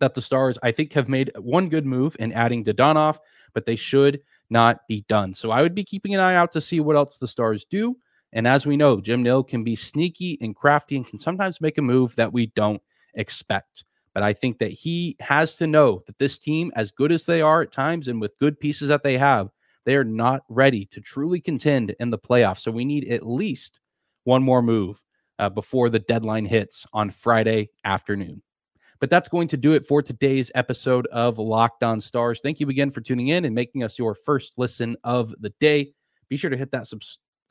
that 0.00 0.14
the 0.14 0.22
Stars, 0.22 0.58
I 0.62 0.72
think, 0.72 0.92
have 0.94 1.08
made 1.08 1.30
one 1.38 1.68
good 1.68 1.86
move 1.86 2.16
in 2.18 2.32
adding 2.32 2.64
Dadonov, 2.64 3.18
but 3.54 3.66
they 3.66 3.76
should 3.76 4.20
not 4.50 4.80
be 4.88 5.04
done. 5.08 5.34
So 5.34 5.50
I 5.50 5.62
would 5.62 5.74
be 5.74 5.84
keeping 5.84 6.14
an 6.14 6.20
eye 6.20 6.34
out 6.34 6.52
to 6.52 6.60
see 6.60 6.80
what 6.80 6.96
else 6.96 7.16
the 7.16 7.28
Stars 7.28 7.64
do. 7.64 7.96
And 8.32 8.48
as 8.48 8.64
we 8.64 8.76
know, 8.76 9.00
Jim 9.00 9.22
Nill 9.22 9.44
can 9.44 9.62
be 9.62 9.76
sneaky 9.76 10.38
and 10.40 10.56
crafty 10.56 10.96
and 10.96 11.06
can 11.06 11.20
sometimes 11.20 11.60
make 11.60 11.78
a 11.78 11.82
move 11.82 12.16
that 12.16 12.32
we 12.32 12.46
don't 12.46 12.82
expect. 13.14 13.84
But 14.14 14.22
I 14.22 14.32
think 14.32 14.58
that 14.58 14.72
he 14.72 15.16
has 15.20 15.56
to 15.56 15.66
know 15.66 16.02
that 16.06 16.18
this 16.18 16.38
team, 16.38 16.70
as 16.74 16.90
good 16.90 17.12
as 17.12 17.24
they 17.24 17.40
are 17.40 17.62
at 17.62 17.72
times 17.72 18.08
and 18.08 18.20
with 18.20 18.38
good 18.38 18.60
pieces 18.60 18.88
that 18.88 19.02
they 19.02 19.18
have, 19.18 19.50
they 19.84 19.96
are 19.96 20.04
not 20.04 20.42
ready 20.48 20.84
to 20.86 21.00
truly 21.00 21.40
contend 21.40 21.94
in 21.98 22.10
the 22.10 22.18
playoffs. 22.18 22.60
So 22.60 22.70
we 22.70 22.84
need 22.84 23.08
at 23.08 23.26
least 23.26 23.80
one 24.24 24.42
more 24.42 24.62
move 24.62 25.02
uh, 25.38 25.48
before 25.48 25.88
the 25.88 25.98
deadline 25.98 26.44
hits 26.44 26.86
on 26.92 27.10
Friday 27.10 27.70
afternoon. 27.84 28.42
But 29.00 29.10
that's 29.10 29.28
going 29.28 29.48
to 29.48 29.56
do 29.56 29.72
it 29.72 29.84
for 29.84 30.00
today's 30.00 30.52
episode 30.54 31.08
of 31.08 31.38
Locked 31.38 31.82
On 31.82 32.00
Stars. 32.00 32.40
Thank 32.40 32.60
you 32.60 32.68
again 32.68 32.92
for 32.92 33.00
tuning 33.00 33.28
in 33.28 33.44
and 33.44 33.54
making 33.54 33.82
us 33.82 33.98
your 33.98 34.14
first 34.14 34.52
listen 34.58 34.96
of 35.02 35.34
the 35.40 35.50
day. 35.58 35.92
Be 36.28 36.36
sure 36.36 36.50
to 36.50 36.56
hit 36.56 36.70
that 36.70 36.86
sub- 36.86 37.02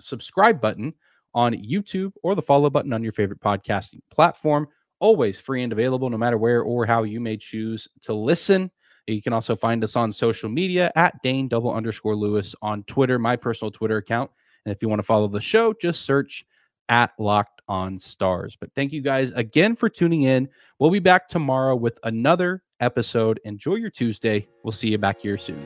subscribe 0.01 0.59
button 0.59 0.93
on 1.33 1.53
YouTube 1.53 2.11
or 2.23 2.35
the 2.35 2.41
follow 2.41 2.69
button 2.69 2.93
on 2.93 3.03
your 3.03 3.13
favorite 3.13 3.39
podcasting 3.39 4.01
platform. 4.11 4.67
Always 4.99 5.39
free 5.39 5.63
and 5.63 5.71
available, 5.71 6.09
no 6.09 6.17
matter 6.17 6.37
where 6.37 6.61
or 6.61 6.85
how 6.85 7.03
you 7.03 7.19
may 7.19 7.37
choose 7.37 7.87
to 8.03 8.13
listen. 8.13 8.69
You 9.07 9.21
can 9.21 9.33
also 9.33 9.55
find 9.55 9.83
us 9.83 9.95
on 9.95 10.13
social 10.13 10.49
media 10.49 10.91
at 10.95 11.21
Dane 11.23 11.47
double 11.47 11.73
underscore 11.73 12.15
Lewis 12.15 12.55
on 12.61 12.83
Twitter, 12.83 13.17
my 13.17 13.35
personal 13.35 13.71
Twitter 13.71 13.97
account. 13.97 14.29
And 14.65 14.75
if 14.75 14.81
you 14.81 14.89
want 14.89 14.99
to 14.99 15.03
follow 15.03 15.27
the 15.27 15.41
show, 15.41 15.73
just 15.73 16.03
search 16.03 16.45
at 16.89 17.11
Locked 17.17 17.61
On 17.67 17.97
Stars. 17.97 18.55
But 18.59 18.73
thank 18.75 18.91
you 18.91 19.01
guys 19.01 19.31
again 19.31 19.75
for 19.75 19.89
tuning 19.89 20.23
in. 20.23 20.49
We'll 20.77 20.91
be 20.91 20.99
back 20.99 21.27
tomorrow 21.27 21.75
with 21.75 21.97
another 22.03 22.63
episode. 22.79 23.39
Enjoy 23.43 23.75
your 23.75 23.89
Tuesday. 23.89 24.47
We'll 24.63 24.71
see 24.71 24.89
you 24.89 24.97
back 24.97 25.21
here 25.21 25.37
soon. 25.37 25.61